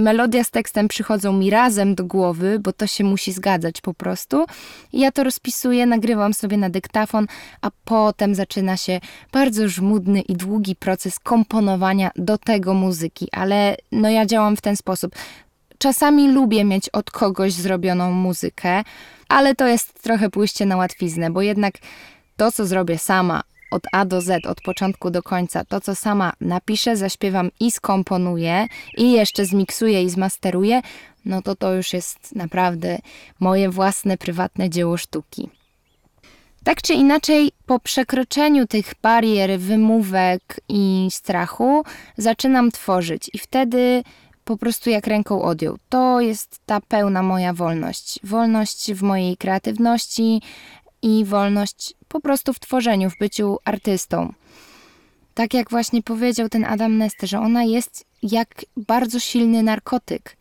melodia 0.00 0.44
z 0.44 0.50
tekstem 0.50 0.88
przychodzą 0.88 1.32
mi 1.32 1.50
razem 1.50 1.94
do 1.94 2.04
głowy, 2.04 2.58
bo 2.58 2.72
to 2.72 2.86
się 2.86 3.04
musi 3.04 3.32
zgadzać 3.32 3.80
po 3.80 3.94
prostu. 3.94 4.46
I 4.92 5.00
ja 5.00 5.12
to 5.12 5.24
rozpisuję, 5.24 5.86
nagrywam 5.86 6.34
sobie 6.34 6.56
na 6.56 6.70
dyktafon, 6.70 7.26
a 7.60 7.70
potem 7.84 8.34
zaczyna 8.34 8.76
się 8.76 9.00
bardzo 9.32 9.68
żmudny 9.68 10.20
i 10.20 10.34
długi 10.34 10.76
proces 10.76 11.18
komponowania 11.18 12.10
do 12.16 12.38
tego 12.38 12.74
muzyki. 12.74 13.28
Ale 13.32 13.76
no 13.92 14.10
ja 14.10 14.26
działam 14.26 14.56
w 14.56 14.60
ten 14.60 14.76
sposób. 14.76 15.14
Czasami 15.78 16.32
lubię 16.32 16.64
mieć 16.64 16.88
od 16.88 17.10
kogoś 17.10 17.52
zrobioną 17.52 18.12
muzykę, 18.12 18.82
ale 19.28 19.54
to 19.54 19.66
jest 19.66 20.02
trochę 20.02 20.30
pójście 20.30 20.66
na 20.66 20.76
łatwiznę, 20.76 21.30
bo 21.30 21.42
jednak 21.42 21.74
to, 22.36 22.52
co 22.52 22.66
zrobię 22.66 22.98
sama, 22.98 23.42
od 23.70 23.82
A 23.92 24.04
do 24.04 24.20
Z, 24.20 24.46
od 24.46 24.60
początku 24.60 25.10
do 25.10 25.22
końca, 25.22 25.64
to 25.64 25.80
co 25.80 25.94
sama 25.94 26.32
napiszę, 26.40 26.96
zaśpiewam 26.96 27.50
i 27.60 27.70
skomponuję 27.70 28.66
i 28.96 29.12
jeszcze 29.12 29.44
zmiksuję 29.44 30.02
i 30.02 30.10
zmasteruję, 30.10 30.82
no 31.24 31.42
to 31.42 31.56
to 31.56 31.74
już 31.74 31.92
jest 31.92 32.34
naprawdę 32.34 32.98
moje 33.40 33.70
własne, 33.70 34.16
prywatne 34.16 34.70
dzieło 34.70 34.96
sztuki. 34.96 35.48
Tak 36.64 36.82
czy 36.82 36.94
inaczej, 36.94 37.52
po 37.66 37.80
przekroczeniu 37.80 38.66
tych 38.66 38.94
barier, 39.02 39.60
wymówek 39.60 40.60
i 40.68 41.08
strachu, 41.10 41.84
zaczynam 42.16 42.70
tworzyć 42.70 43.30
i 43.32 43.38
wtedy 43.38 44.02
po 44.44 44.56
prostu 44.56 44.90
jak 44.90 45.06
ręką 45.06 45.42
odjął. 45.42 45.76
To 45.88 46.20
jest 46.20 46.60
ta 46.66 46.80
pełna 46.80 47.22
moja 47.22 47.52
wolność. 47.52 48.20
Wolność 48.24 48.92
w 48.92 49.02
mojej 49.02 49.36
kreatywności 49.36 50.42
i 51.02 51.24
wolność 51.24 51.94
po 52.08 52.20
prostu 52.20 52.52
w 52.52 52.60
tworzeniu, 52.60 53.10
w 53.10 53.18
byciu 53.18 53.58
artystą. 53.64 54.32
Tak 55.34 55.54
jak 55.54 55.70
właśnie 55.70 56.02
powiedział 56.02 56.48
ten 56.48 56.64
Adam 56.64 56.98
Nesty, 56.98 57.26
że 57.26 57.40
ona 57.40 57.64
jest 57.64 58.04
jak 58.22 58.64
bardzo 58.76 59.20
silny 59.20 59.62
narkotyk. 59.62 60.36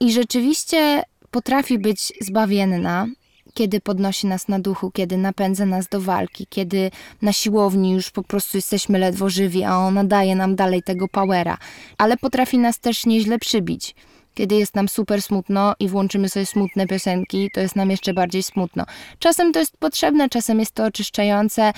I 0.00 0.12
rzeczywiście 0.12 1.02
potrafi 1.30 1.78
być 1.78 2.12
zbawienna, 2.20 3.06
kiedy 3.54 3.80
podnosi 3.80 4.26
nas 4.26 4.48
na 4.48 4.58
duchu, 4.58 4.90
kiedy 4.90 5.16
napędza 5.16 5.66
nas 5.66 5.88
do 5.88 6.00
walki, 6.00 6.46
kiedy 6.50 6.90
na 7.22 7.32
siłowni 7.32 7.92
już 7.92 8.10
po 8.10 8.22
prostu 8.22 8.58
jesteśmy 8.58 8.98
ledwo 8.98 9.30
żywi, 9.30 9.64
a 9.64 9.76
ona 9.76 10.04
daje 10.04 10.36
nam 10.36 10.56
dalej 10.56 10.82
tego 10.82 11.08
powera. 11.08 11.58
Ale 11.98 12.16
potrafi 12.16 12.58
nas 12.58 12.78
też 12.78 13.06
nieźle 13.06 13.38
przybić 13.38 13.94
kiedy 14.34 14.54
jest 14.54 14.74
nam 14.74 14.88
super 14.88 15.22
smutno 15.22 15.74
i 15.80 15.88
włączymy 15.88 16.28
sobie 16.28 16.46
smutne 16.46 16.86
piosenki, 16.86 17.50
to 17.54 17.60
jest 17.60 17.76
nam 17.76 17.90
jeszcze 17.90 18.14
bardziej 18.14 18.42
smutno. 18.42 18.84
Czasem 19.18 19.52
to 19.52 19.58
jest 19.58 19.76
potrzebne, 19.76 20.28
czasem 20.28 20.60
jest 20.60 20.72
to 20.72 20.84
oczyszczające, 20.84 21.72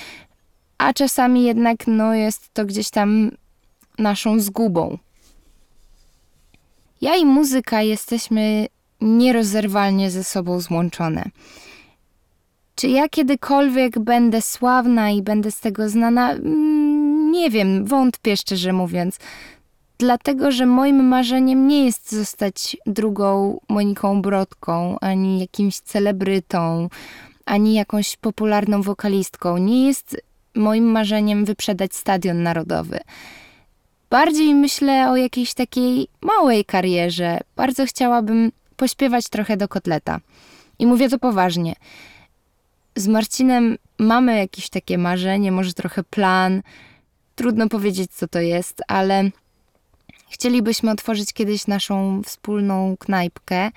a 0.79 0.93
czasami 0.93 1.45
jednak 1.45 1.87
no, 1.87 2.15
jest 2.15 2.55
to 2.55 2.65
gdzieś 2.65 2.91
tam 2.91 3.31
naszą 3.99 4.41
zgubą. 4.41 4.99
Ja 7.01 7.17
i 7.17 7.25
muzyka 7.25 7.83
jesteśmy 7.83 8.67
nierozerwalnie 9.01 10.11
ze 10.11 10.25
sobą 10.25 10.61
złączone. 10.61 11.25
Czy 12.75 12.89
ja 12.89 13.09
kiedykolwiek 13.09 13.99
będę 13.99 14.43
sławna 14.43 15.11
i 15.11 15.23
będę 15.23 15.51
z 15.51 15.61
tego 15.61 15.89
znana? 15.89 16.33
Mm, 16.33 17.31
nie 17.31 17.51
wiem, 17.51 17.85
wątpię 17.85 18.37
szczerze 18.37 18.73
mówiąc 18.73 19.19
dlatego 20.03 20.51
że 20.51 20.67
moim 20.67 21.05
marzeniem 21.05 21.69
nie 21.69 21.85
jest 21.85 22.13
zostać 22.13 22.77
drugą 22.87 23.61
Moniką 23.69 24.23
Brodką, 24.23 24.97
ani 25.01 25.41
jakimś 25.41 25.81
celebrytą, 25.81 26.89
ani 27.45 27.75
jakąś 27.75 28.17
popularną 28.17 28.83
wokalistką. 28.83 29.59
Nie 29.59 29.87
jest 29.87 30.23
moim 30.55 30.85
marzeniem 30.85 31.45
wyprzedać 31.45 31.95
stadion 31.95 32.43
narodowy. 32.43 33.01
Bardziej 34.11 34.55
myślę 34.55 35.11
o 35.11 35.17
jakiejś 35.17 35.55
takiej 35.55 36.09
małej 36.21 36.65
karierze. 36.65 37.39
Bardzo 37.57 37.87
chciałabym 37.87 38.53
pośpiewać 38.77 39.29
trochę 39.29 39.57
do 39.57 39.69
kotleta. 39.69 40.21
I 40.79 40.87
mówię 40.87 41.09
to 41.09 41.19
poważnie. 41.19 41.75
Z 42.97 43.09
Marcinem 43.09 43.79
mamy 43.99 44.39
jakieś 44.39 44.69
takie 44.69 44.99
marzenie, 44.99 45.53
może 45.53 45.73
trochę 45.73 46.03
plan. 46.03 46.63
Trudno 47.35 47.69
powiedzieć, 47.69 48.11
co 48.11 48.29
to 48.29 48.41
jest, 48.41 48.83
ale 48.89 49.31
Chcielibyśmy 50.33 50.91
otworzyć 50.91 51.33
kiedyś 51.33 51.67
naszą 51.67 52.23
wspólną 52.23 52.97
knajpkę. 52.99 53.71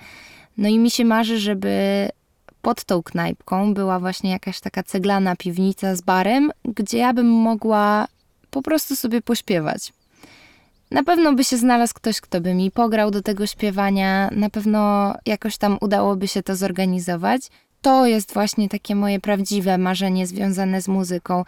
No 0.58 0.68
i 0.68 0.78
mi 0.78 0.90
się 0.90 1.04
marzy, 1.04 1.38
żeby 1.38 2.08
pod 2.62 2.84
tą 2.84 3.02
knajpką 3.02 3.74
była 3.74 4.00
właśnie 4.00 4.30
jakaś 4.30 4.60
taka 4.60 4.82
ceglana 4.82 5.36
piwnica 5.36 5.96
z 5.96 6.00
barem, 6.00 6.50
gdzie 6.64 6.98
ja 6.98 7.12
bym 7.12 7.30
mogła 7.30 8.08
po 8.50 8.62
prostu 8.62 8.96
sobie 8.96 9.22
pośpiewać. 9.22 9.92
Na 10.90 11.02
pewno 11.02 11.32
by 11.32 11.44
się 11.44 11.56
znalazł 11.56 11.94
ktoś, 11.94 12.20
kto 12.20 12.40
by 12.40 12.54
mi 12.54 12.70
pograł 12.70 13.10
do 13.10 13.22
tego 13.22 13.46
śpiewania, 13.46 14.30
na 14.32 14.50
pewno 14.50 15.14
jakoś 15.26 15.56
tam 15.56 15.78
udałoby 15.80 16.28
się 16.28 16.42
to 16.42 16.56
zorganizować. 16.56 17.42
To 17.82 18.06
jest 18.06 18.34
właśnie 18.34 18.68
takie 18.68 18.94
moje 18.94 19.20
prawdziwe 19.20 19.78
marzenie 19.78 20.26
związane 20.26 20.82
z 20.82 20.88
muzyką. 20.88 21.44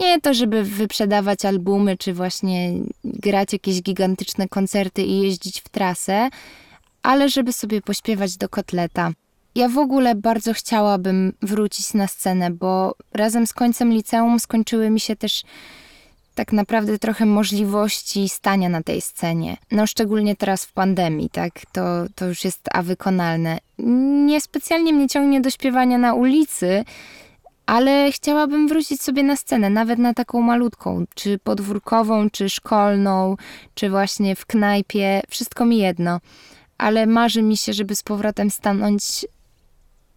Nie 0.00 0.20
to, 0.20 0.34
żeby 0.34 0.64
wyprzedawać 0.64 1.44
albumy, 1.44 1.96
czy 1.96 2.14
właśnie 2.14 2.72
grać 3.04 3.52
jakieś 3.52 3.82
gigantyczne 3.82 4.48
koncerty 4.48 5.02
i 5.02 5.20
jeździć 5.20 5.60
w 5.60 5.68
trasę, 5.68 6.28
ale 7.02 7.28
żeby 7.28 7.52
sobie 7.52 7.80
pośpiewać 7.80 8.36
do 8.36 8.48
kotleta. 8.48 9.12
Ja 9.54 9.68
w 9.68 9.78
ogóle 9.78 10.14
bardzo 10.14 10.54
chciałabym 10.54 11.32
wrócić 11.42 11.94
na 11.94 12.06
scenę, 12.06 12.50
bo 12.50 12.94
razem 13.14 13.46
z 13.46 13.52
końcem 13.52 13.92
liceum 13.92 14.40
skończyły 14.40 14.90
mi 14.90 15.00
się 15.00 15.16
też 15.16 15.42
tak 16.34 16.52
naprawdę 16.52 16.98
trochę 16.98 17.26
możliwości 17.26 18.28
stania 18.28 18.68
na 18.68 18.82
tej 18.82 19.00
scenie. 19.00 19.56
No 19.70 19.86
szczególnie 19.86 20.36
teraz 20.36 20.64
w 20.64 20.72
pandemii, 20.72 21.30
tak? 21.30 21.52
To, 21.72 21.82
to 22.14 22.26
już 22.26 22.44
jest 22.44 22.60
a 22.72 22.82
wykonalne. 22.82 23.58
Niespecjalnie 24.26 24.92
mnie 24.92 25.08
ciągnie 25.08 25.40
do 25.40 25.50
śpiewania 25.50 25.98
na 25.98 26.14
ulicy, 26.14 26.84
ale 27.70 28.12
chciałabym 28.12 28.68
wrócić 28.68 29.02
sobie 29.02 29.22
na 29.22 29.36
scenę, 29.36 29.70
nawet 29.70 29.98
na 29.98 30.14
taką 30.14 30.42
malutką, 30.42 31.04
czy 31.14 31.38
podwórkową, 31.38 32.30
czy 32.30 32.48
szkolną, 32.48 33.36
czy 33.74 33.90
właśnie 33.90 34.36
w 34.36 34.46
knajpie, 34.46 35.22
wszystko 35.28 35.64
mi 35.64 35.78
jedno. 35.78 36.20
Ale 36.78 37.06
marzy 37.06 37.42
mi 37.42 37.56
się, 37.56 37.72
żeby 37.72 37.96
z 37.96 38.02
powrotem 38.02 38.50
stanąć 38.50 39.26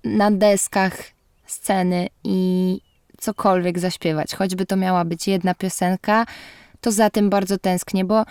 na 0.03 0.31
deskach 0.31 0.97
sceny 1.45 2.07
i 2.23 2.79
cokolwiek 3.17 3.79
zaśpiewać, 3.79 4.35
choćby 4.35 4.65
to 4.65 4.75
miała 4.75 5.05
być 5.05 5.27
jedna 5.27 5.55
piosenka, 5.55 6.25
to 6.81 6.91
za 6.91 7.09
tym 7.09 7.29
bardzo 7.29 7.57
tęsknię, 7.57 8.05
bo 8.05 8.25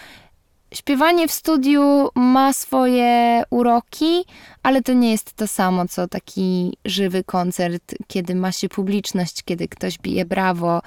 śpiewanie 0.72 1.28
w 1.28 1.32
studiu 1.32 2.08
ma 2.14 2.52
swoje 2.52 3.42
uroki, 3.50 4.24
ale 4.62 4.82
to 4.82 4.92
nie 4.92 5.10
jest 5.10 5.32
to 5.32 5.46
samo, 5.46 5.88
co 5.88 6.08
taki 6.08 6.76
żywy 6.84 7.24
koncert, 7.24 7.94
kiedy 8.06 8.34
ma 8.34 8.52
się 8.52 8.68
publiczność, 8.68 9.42
kiedy 9.42 9.68
ktoś 9.68 9.98
bije 9.98 10.24
brawo, 10.24 10.82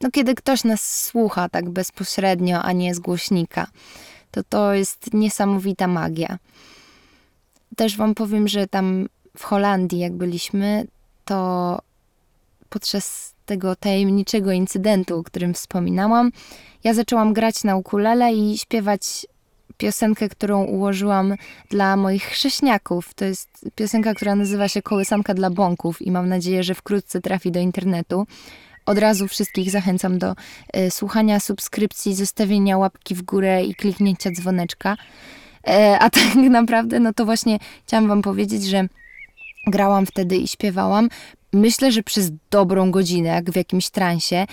no 0.00 0.10
kiedy 0.10 0.34
ktoś 0.34 0.64
nas 0.64 1.04
słucha 1.04 1.48
tak 1.48 1.70
bezpośrednio, 1.70 2.62
a 2.62 2.72
nie 2.72 2.94
z 2.94 2.98
głośnika. 2.98 3.66
To 4.30 4.42
to 4.42 4.74
jest 4.74 5.14
niesamowita 5.14 5.86
magia. 5.86 6.38
Też 7.76 7.96
wam 7.96 8.14
powiem, 8.14 8.48
że 8.48 8.66
tam 8.66 9.08
w 9.36 9.44
Holandii, 9.44 9.98
jak 9.98 10.12
byliśmy, 10.12 10.86
to 11.24 11.78
podczas 12.68 13.34
tego 13.48 13.76
tajemniczego 13.76 14.52
incydentu, 14.52 15.18
o 15.18 15.22
którym 15.22 15.54
wspominałam, 15.54 16.30
ja 16.84 16.94
zaczęłam 16.94 17.32
grać 17.32 17.64
na 17.64 17.76
ukulele 17.76 18.32
i 18.32 18.58
śpiewać 18.58 19.26
piosenkę, 19.76 20.28
którą 20.28 20.64
ułożyłam 20.64 21.34
dla 21.70 21.96
moich 21.96 22.24
chrześniaków. 22.24 23.14
To 23.14 23.24
jest 23.24 23.48
piosenka, 23.74 24.14
która 24.14 24.34
nazywa 24.34 24.68
się 24.68 24.82
Kołysanka 24.82 25.34
dla 25.34 25.50
bąków 25.50 26.02
i 26.02 26.10
mam 26.10 26.28
nadzieję, 26.28 26.62
że 26.62 26.74
wkrótce 26.74 27.20
trafi 27.20 27.50
do 27.50 27.60
internetu. 27.60 28.26
Od 28.86 28.98
razu 28.98 29.28
wszystkich 29.28 29.70
zachęcam 29.70 30.18
do 30.18 30.34
y, 30.76 30.90
słuchania, 30.90 31.40
subskrypcji, 31.40 32.14
zostawienia 32.14 32.78
łapki 32.78 33.14
w 33.14 33.22
górę 33.22 33.64
i 33.64 33.74
kliknięcia 33.74 34.30
dzwoneczka. 34.30 34.96
E, 35.68 35.98
a 35.98 36.10
tak 36.20 36.34
naprawdę, 36.34 37.00
no 37.00 37.12
to 37.12 37.24
właśnie 37.24 37.58
chciałam 37.86 38.08
wam 38.08 38.22
powiedzieć, 38.22 38.64
że 38.64 38.88
grałam 39.66 40.06
wtedy 40.06 40.36
i 40.36 40.48
śpiewałam. 40.48 41.08
Myślę, 41.52 41.92
że 41.92 42.02
przez 42.02 42.30
dobrą 42.50 42.90
godzinę, 42.90 43.28
jak 43.28 43.50
w 43.50 43.56
jakimś 43.56 43.90
transie. 43.90 44.46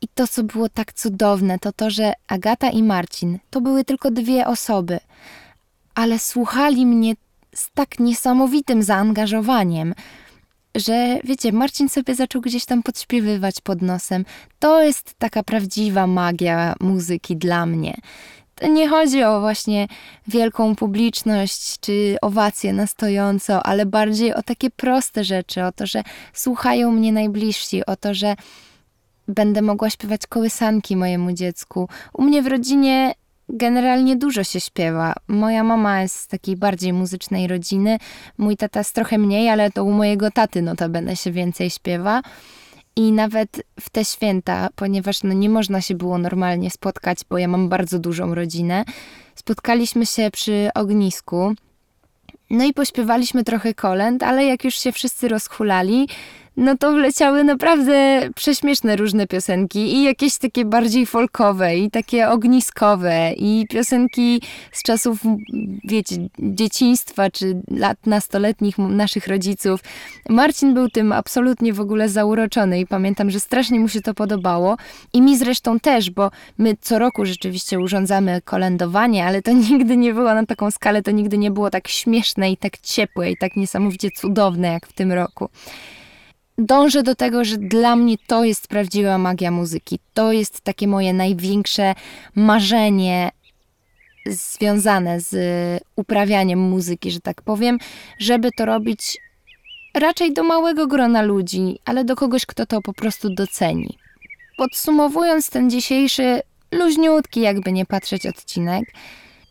I 0.00 0.08
to, 0.14 0.28
co 0.28 0.42
było 0.42 0.68
tak 0.68 0.92
cudowne, 0.92 1.58
to 1.58 1.72
to, 1.72 1.90
że 1.90 2.12
Agata 2.26 2.70
i 2.70 2.82
Marcin 2.82 3.38
to 3.50 3.60
były 3.60 3.84
tylko 3.84 4.10
dwie 4.10 4.46
osoby, 4.46 4.98
ale 5.94 6.18
słuchali 6.18 6.86
mnie 6.86 7.14
z 7.54 7.70
tak 7.74 7.98
niesamowitym 7.98 8.82
zaangażowaniem, 8.82 9.94
że 10.74 11.18
wiecie, 11.24 11.52
Marcin 11.52 11.88
sobie 11.88 12.14
zaczął 12.14 12.42
gdzieś 12.42 12.64
tam 12.64 12.82
podśpiewywać 12.82 13.60
pod 13.60 13.82
nosem. 13.82 14.24
To 14.58 14.82
jest 14.82 15.14
taka 15.18 15.42
prawdziwa 15.42 16.06
magia 16.06 16.74
muzyki 16.80 17.36
dla 17.36 17.66
mnie. 17.66 17.94
Nie 18.70 18.88
chodzi 18.88 19.24
o 19.24 19.40
właśnie 19.40 19.88
wielką 20.26 20.76
publiczność 20.76 21.80
czy 21.80 22.16
owację 22.22 22.72
na 22.72 22.86
stojąco, 22.86 23.66
ale 23.66 23.86
bardziej 23.86 24.34
o 24.34 24.42
takie 24.42 24.70
proste 24.70 25.24
rzeczy, 25.24 25.64
o 25.64 25.72
to, 25.72 25.86
że 25.86 26.02
słuchają 26.32 26.92
mnie 26.92 27.12
najbliżsi, 27.12 27.86
o 27.86 27.96
to, 27.96 28.14
że 28.14 28.36
będę 29.28 29.62
mogła 29.62 29.90
śpiewać 29.90 30.26
kołysanki 30.26 30.96
mojemu 30.96 31.32
dziecku. 31.32 31.88
U 32.12 32.22
mnie 32.22 32.42
w 32.42 32.46
rodzinie 32.46 33.14
generalnie 33.48 34.16
dużo 34.16 34.44
się 34.44 34.60
śpiewa. 34.60 35.14
Moja 35.28 35.64
mama 35.64 36.02
jest 36.02 36.16
z 36.16 36.26
takiej 36.26 36.56
bardziej 36.56 36.92
muzycznej 36.92 37.46
rodziny, 37.46 37.98
mój 38.38 38.56
tata 38.56 38.80
jest 38.80 38.94
trochę 38.94 39.18
mniej, 39.18 39.48
ale 39.48 39.70
to 39.70 39.84
u 39.84 39.92
mojego 39.92 40.30
taty 40.30 40.62
notabene 40.62 41.16
się 41.16 41.32
więcej 41.32 41.70
śpiewa. 41.70 42.22
I 42.98 43.12
nawet 43.12 43.62
w 43.80 43.90
te 43.90 44.04
święta, 44.04 44.68
ponieważ 44.76 45.22
no 45.22 45.32
nie 45.32 45.48
można 45.48 45.80
się 45.80 45.94
było 45.94 46.18
normalnie 46.18 46.70
spotkać, 46.70 47.18
bo 47.30 47.38
ja 47.38 47.48
mam 47.48 47.68
bardzo 47.68 47.98
dużą 47.98 48.34
rodzinę, 48.34 48.84
spotkaliśmy 49.34 50.06
się 50.06 50.30
przy 50.32 50.68
ognisku. 50.74 51.54
No 52.50 52.64
i 52.64 52.72
pośpiewaliśmy 52.74 53.44
trochę 53.44 53.74
kolęd, 53.74 54.22
ale 54.22 54.44
jak 54.44 54.64
już 54.64 54.74
się 54.74 54.92
wszyscy 54.92 55.28
rozchulali, 55.28 56.08
no 56.58 56.76
to 56.76 56.92
wleciały 56.92 57.44
naprawdę 57.44 58.20
prześmieszne 58.34 58.96
różne 58.96 59.26
piosenki 59.26 59.78
i 59.78 60.04
jakieś 60.04 60.38
takie 60.38 60.64
bardziej 60.64 61.06
folkowe 61.06 61.76
i 61.76 61.90
takie 61.90 62.28
ogniskowe 62.28 63.32
i 63.36 63.66
piosenki 63.70 64.42
z 64.72 64.82
czasów, 64.82 65.18
wiecie, 65.84 66.16
dzieciństwa 66.38 67.30
czy 67.30 67.62
lat 67.70 68.06
nastoletnich 68.06 68.78
naszych 68.78 69.26
rodziców. 69.26 69.80
Marcin 70.28 70.74
był 70.74 70.88
tym 70.88 71.12
absolutnie 71.12 71.72
w 71.72 71.80
ogóle 71.80 72.08
zauroczony 72.08 72.80
i 72.80 72.86
pamiętam, 72.86 73.30
że 73.30 73.40
strasznie 73.40 73.80
mu 73.80 73.88
się 73.88 74.00
to 74.00 74.14
podobało 74.14 74.76
i 75.12 75.22
mi 75.22 75.38
zresztą 75.38 75.80
też, 75.80 76.10
bo 76.10 76.30
my 76.58 76.76
co 76.80 76.98
roku 76.98 77.26
rzeczywiście 77.26 77.80
urządzamy 77.80 78.40
kolędowanie, 78.44 79.26
ale 79.26 79.42
to 79.42 79.52
nigdy 79.70 79.96
nie 79.96 80.14
było 80.14 80.34
na 80.34 80.46
taką 80.46 80.70
skalę, 80.70 81.02
to 81.02 81.10
nigdy 81.10 81.38
nie 81.38 81.50
było 81.50 81.70
tak 81.70 81.88
śmieszne 81.88 82.50
i 82.50 82.56
tak 82.56 82.78
ciepłe 82.78 83.30
i 83.30 83.36
tak 83.36 83.56
niesamowicie 83.56 84.10
cudowne 84.10 84.72
jak 84.72 84.86
w 84.86 84.92
tym 84.92 85.12
roku 85.12 85.48
dążę 86.58 87.02
do 87.02 87.14
tego, 87.14 87.44
że 87.44 87.56
dla 87.56 87.96
mnie 87.96 88.16
to 88.26 88.44
jest 88.44 88.68
prawdziwa 88.68 89.18
magia 89.18 89.50
muzyki. 89.50 89.98
To 90.14 90.32
jest 90.32 90.60
takie 90.60 90.88
moje 90.88 91.12
największe 91.12 91.94
marzenie 92.34 93.30
związane 94.26 95.20
z 95.20 95.34
uprawianiem 95.96 96.58
muzyki, 96.58 97.10
że 97.10 97.20
tak 97.20 97.42
powiem, 97.42 97.78
żeby 98.18 98.50
to 98.56 98.64
robić 98.64 99.18
raczej 99.94 100.32
do 100.32 100.42
małego 100.42 100.86
grona 100.86 101.22
ludzi, 101.22 101.78
ale 101.84 102.04
do 102.04 102.16
kogoś, 102.16 102.46
kto 102.46 102.66
to 102.66 102.82
po 102.82 102.92
prostu 102.92 103.34
doceni. 103.34 103.98
Podsumowując 104.56 105.50
ten 105.50 105.70
dzisiejszy 105.70 106.40
luźniutki, 106.72 107.40
jakby 107.40 107.72
nie 107.72 107.86
patrzeć 107.86 108.26
odcinek, 108.26 108.84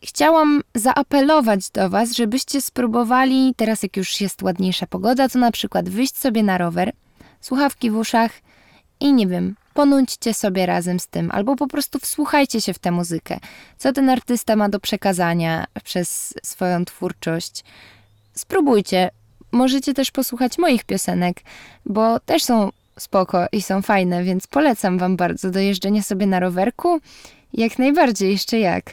chciałam 0.02 0.62
zaapelować 0.74 1.70
do 1.70 1.90
Was, 1.90 2.12
żebyście 2.12 2.60
spróbowali, 2.60 3.54
teraz 3.56 3.82
jak 3.82 3.96
już 3.96 4.20
jest 4.20 4.42
ładniejsza 4.42 4.86
pogoda, 4.86 5.28
to 5.28 5.38
na 5.38 5.50
przykład 5.50 5.88
wyjść 5.88 6.16
sobie 6.16 6.42
na 6.42 6.58
rower, 6.58 6.92
słuchawki 7.40 7.90
w 7.90 7.96
uszach 7.96 8.30
i 9.00 9.12
nie 9.12 9.26
wiem, 9.26 9.54
ponuńcie 9.74 10.34
sobie 10.34 10.66
razem 10.66 11.00
z 11.00 11.06
tym, 11.06 11.30
albo 11.30 11.56
po 11.56 11.66
prostu 11.66 11.98
wsłuchajcie 11.98 12.60
się 12.60 12.74
w 12.74 12.78
tę 12.78 12.90
muzykę. 12.90 13.38
Co 13.78 13.92
ten 13.92 14.10
artysta 14.10 14.56
ma 14.56 14.68
do 14.68 14.80
przekazania 14.80 15.64
przez 15.84 16.34
swoją 16.42 16.84
twórczość. 16.84 17.64
Spróbujcie. 18.34 19.10
Możecie 19.52 19.94
też 19.94 20.10
posłuchać 20.10 20.58
moich 20.58 20.84
piosenek, 20.84 21.40
bo 21.86 22.20
też 22.20 22.44
są 22.44 22.70
spoko 22.98 23.46
i 23.52 23.62
są 23.62 23.82
fajne, 23.82 24.24
więc 24.24 24.46
polecam 24.46 24.98
Wam 24.98 25.16
bardzo 25.16 25.50
do 25.50 25.58
jeżdżenia 25.58 26.02
sobie 26.02 26.26
na 26.26 26.40
rowerku. 26.40 27.00
Jak 27.52 27.78
najbardziej, 27.78 28.30
jeszcze 28.32 28.58
jak 28.58 28.92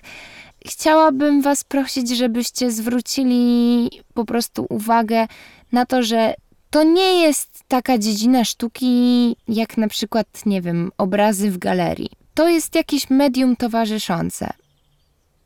chciałabym 0.66 1.42
Was 1.42 1.64
prosić, 1.64 2.10
żebyście 2.10 2.72
zwrócili 2.72 3.90
po 4.14 4.26
prostu 4.26 4.66
uwagę 4.70 5.28
na 5.72 5.86
to, 5.86 6.04
że 6.04 6.34
to 6.70 6.84
nie 6.84 7.22
jest 7.22 7.64
taka 7.68 7.98
dziedzina 7.98 8.46
sztuki 8.46 9.36
jak 9.48 9.78
na 9.78 9.88
przykład, 9.88 10.28
nie 10.46 10.62
wiem, 10.62 10.92
obrazy 10.98 11.52
w 11.52 11.58
galerii. 11.58 12.10
To 12.34 12.50
jest 12.50 12.76
jakieś 12.76 13.10
medium 13.10 13.56
towarzyszące. 13.56 14.50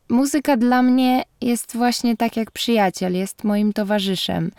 Muzyka 0.08 0.56
dla 0.56 0.82
mnie 0.82 1.22
jest 1.40 1.76
właśnie 1.76 2.16
tak 2.16 2.36
jak 2.36 2.50
przyjaciel, 2.50 3.14
jest 3.14 3.44
moim 3.44 3.72
towarzyszem 3.72 4.50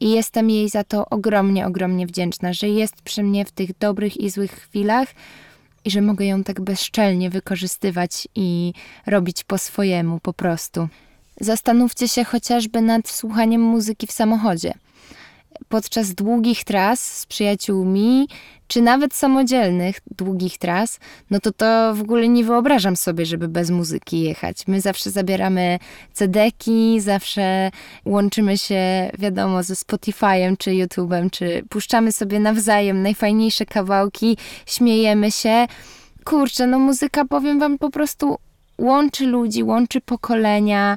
i 0.00 0.10
jestem 0.10 0.50
jej 0.50 0.68
za 0.68 0.84
to 0.84 1.08
ogromnie, 1.10 1.66
ogromnie 1.66 2.06
wdzięczna, 2.06 2.52
że 2.52 2.68
jest 2.68 3.02
przy 3.02 3.22
mnie 3.22 3.44
w 3.44 3.52
tych 3.52 3.78
dobrych 3.78 4.16
i 4.16 4.30
złych 4.30 4.52
chwilach, 4.52 5.08
i 5.88 5.90
że 5.90 6.02
mogę 6.02 6.26
ją 6.26 6.44
tak 6.44 6.60
bezczelnie 6.60 7.30
wykorzystywać 7.30 8.28
i 8.34 8.72
robić 9.06 9.44
po 9.44 9.58
swojemu 9.58 10.20
po 10.20 10.32
prostu. 10.32 10.88
Zastanówcie 11.40 12.08
się 12.08 12.24
chociażby 12.24 12.82
nad 12.82 13.08
słuchaniem 13.08 13.60
muzyki 13.60 14.06
w 14.06 14.12
samochodzie 14.12 14.74
podczas 15.68 16.14
długich 16.14 16.64
tras 16.64 17.18
z 17.18 17.26
przyjaciółmi, 17.26 18.28
czy 18.68 18.82
nawet 18.82 19.14
samodzielnych 19.14 20.00
długich 20.16 20.58
tras, 20.58 20.98
no 21.30 21.40
to 21.40 21.52
to 21.52 21.94
w 21.94 22.00
ogóle 22.00 22.28
nie 22.28 22.44
wyobrażam 22.44 22.96
sobie, 22.96 23.26
żeby 23.26 23.48
bez 23.48 23.70
muzyki 23.70 24.20
jechać. 24.20 24.66
My 24.66 24.80
zawsze 24.80 25.10
zabieramy 25.10 25.78
cedeki, 26.12 27.00
zawsze 27.00 27.70
łączymy 28.04 28.58
się, 28.58 29.10
wiadomo, 29.18 29.62
ze 29.62 29.74
Spotify'em, 29.74 30.56
czy 30.56 30.70
YouTube'em, 30.70 31.30
czy 31.30 31.62
puszczamy 31.68 32.12
sobie 32.12 32.40
nawzajem 32.40 33.02
najfajniejsze 33.02 33.66
kawałki, 33.66 34.36
śmiejemy 34.66 35.30
się. 35.30 35.66
Kurczę, 36.24 36.66
no 36.66 36.78
muzyka, 36.78 37.24
powiem 37.24 37.58
wam, 37.58 37.78
po 37.78 37.90
prostu 37.90 38.36
łączy 38.78 39.26
ludzi, 39.26 39.62
łączy 39.62 40.00
pokolenia, 40.00 40.96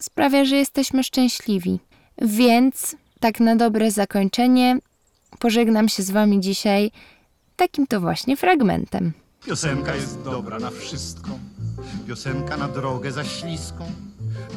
sprawia, 0.00 0.44
że 0.44 0.56
jesteśmy 0.56 1.04
szczęśliwi. 1.04 1.78
Więc 2.22 2.96
tak 3.20 3.40
na 3.40 3.56
dobre 3.56 3.90
zakończenie 3.90 4.78
pożegnam 5.38 5.88
się 5.88 6.02
z 6.02 6.10
Wami 6.10 6.40
dzisiaj 6.40 6.90
takim 7.56 7.86
to 7.86 8.00
właśnie 8.00 8.36
fragmentem. 8.36 9.12
Piosenka 9.46 9.94
jest 9.94 10.22
dobra 10.22 10.58
na 10.58 10.70
wszystko. 10.70 11.30
Piosenka 12.06 12.56
na 12.56 12.68
drogę 12.68 13.12
za 13.12 13.24
śliską. 13.24 13.84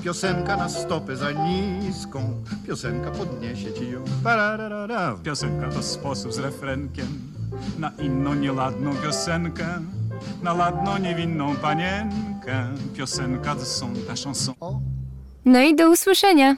Piosenka 0.03 0.57
na 0.57 0.69
stopę 0.69 1.15
za 1.15 1.31
niską. 1.31 2.43
Piosenka 2.67 3.11
podniesie 3.11 3.73
ci 3.73 3.89
ją. 3.91 4.03
Pararara. 4.23 5.15
Piosenka 5.23 5.67
to 5.69 5.83
sposób 5.83 6.33
z 6.33 6.39
refrenkiem 6.39 7.07
na 7.79 7.91
inną 7.99 8.33
nieladną 8.33 8.95
piosenkę, 8.95 9.65
na 10.43 10.53
ladną 10.53 10.97
niewinną 10.97 11.55
panienkę. 11.55 12.67
Piosenka 12.93 13.55
to 13.55 13.65
są 13.65 13.93
ta 14.07 14.13
chanson. 14.23 14.55
No 15.45 15.61
i 15.61 15.75
do 15.75 15.91
usłyszenia. 15.91 16.55